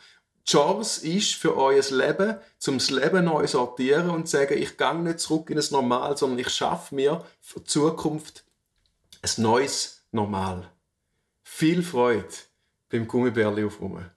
[0.44, 5.18] Chance ist für euer Leben, zum Leben neu sortieren und zu sagen, ich gehe nicht
[5.18, 8.44] zurück in das Normal, sondern ich schaffe mir für die Zukunft
[9.22, 10.70] ein neues Normal.
[11.42, 12.28] Viel Freude
[12.88, 14.15] beim Gummibärli aufräumen.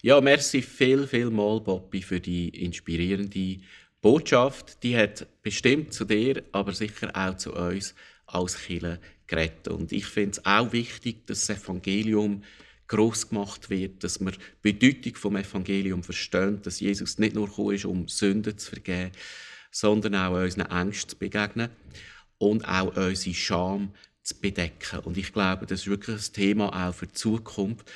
[0.00, 3.58] Ja, merci viel, viel mal, Bobby, für die inspirierende
[4.00, 4.80] Botschaft.
[4.84, 7.96] Die hat bestimmt zu dir, aber sicher auch zu uns
[8.26, 9.66] als Killer geredet.
[9.66, 12.44] Und ich finde es auch wichtig, dass das Evangelium
[12.86, 14.38] groß gemacht wird, dass wir die
[14.72, 19.10] Bedeutung vom Evangelium verstehen, dass Jesus nicht nur gekommen ist, um Sünden zu vergeben,
[19.72, 21.70] sondern auch unseren Ängsten zu begegnen
[22.38, 23.92] und auch unsere Scham
[24.22, 25.00] zu bedecken.
[25.00, 27.90] Und ich glaube, das ist wirklich ein Thema auch für die Zukunft,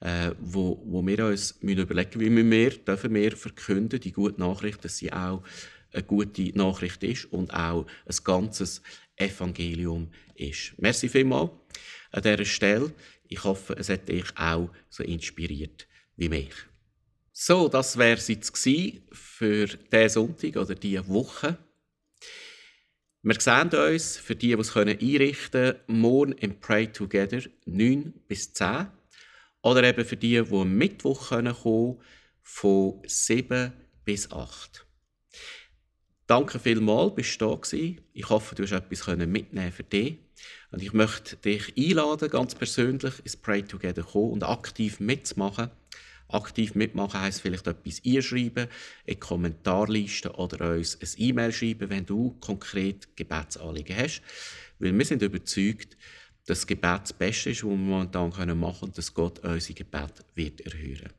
[0.00, 4.40] äh, wo, wo wir uns müssen überlegen müssen, wie wir, dürfen wir verkünden, die gute
[4.40, 5.42] Nachricht, dass sie auch
[5.92, 8.82] eine gute Nachricht ist und auch ein ganzes
[9.16, 10.74] Evangelium ist.
[10.78, 11.50] Merci vielmals
[12.12, 12.92] an dieser Stelle.
[13.28, 15.86] Ich hoffe, es hat dich auch so inspiriert
[16.16, 16.52] wie mich.
[17.32, 18.56] So, das wäre es jetzt
[19.12, 21.56] für diesen Sonntag oder diese Woche.
[23.22, 28.52] Wir sehen uns, für die, die es einrichten können, morgen im Pray Together 9 bis
[28.52, 28.88] 10.
[29.62, 31.98] Oder eben für die, die am Mittwoch kommen können,
[32.42, 33.72] von 7
[34.04, 34.86] bis 8.
[36.26, 37.76] Danke vielmals, bist du da.
[38.12, 40.18] Ich hoffe, du hast etwas mitnehmen für dich.
[40.70, 45.70] Und ich möchte dich einladen, ganz persönlich ins Pray Together kommen und aktiv mitzumachen.
[46.28, 48.68] Aktiv mitmachen heisst vielleicht etwas einschreiben,
[49.06, 54.20] in die Kommentarliste oder uns ein E-Mail schreiben, wenn du konkret Gebetsanliegen hast.
[54.78, 55.96] Weil wir sind überzeugt,
[56.48, 59.74] dass das Gebet das Beste ist, was wir momentan machen können und dass Gott unsere
[59.74, 61.12] Gebet wird erhören.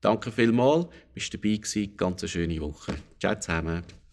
[0.00, 2.94] Danke vielmals, bist dabei gewesen, ganz eine schöne Woche.
[3.20, 4.03] Ciao zusammen.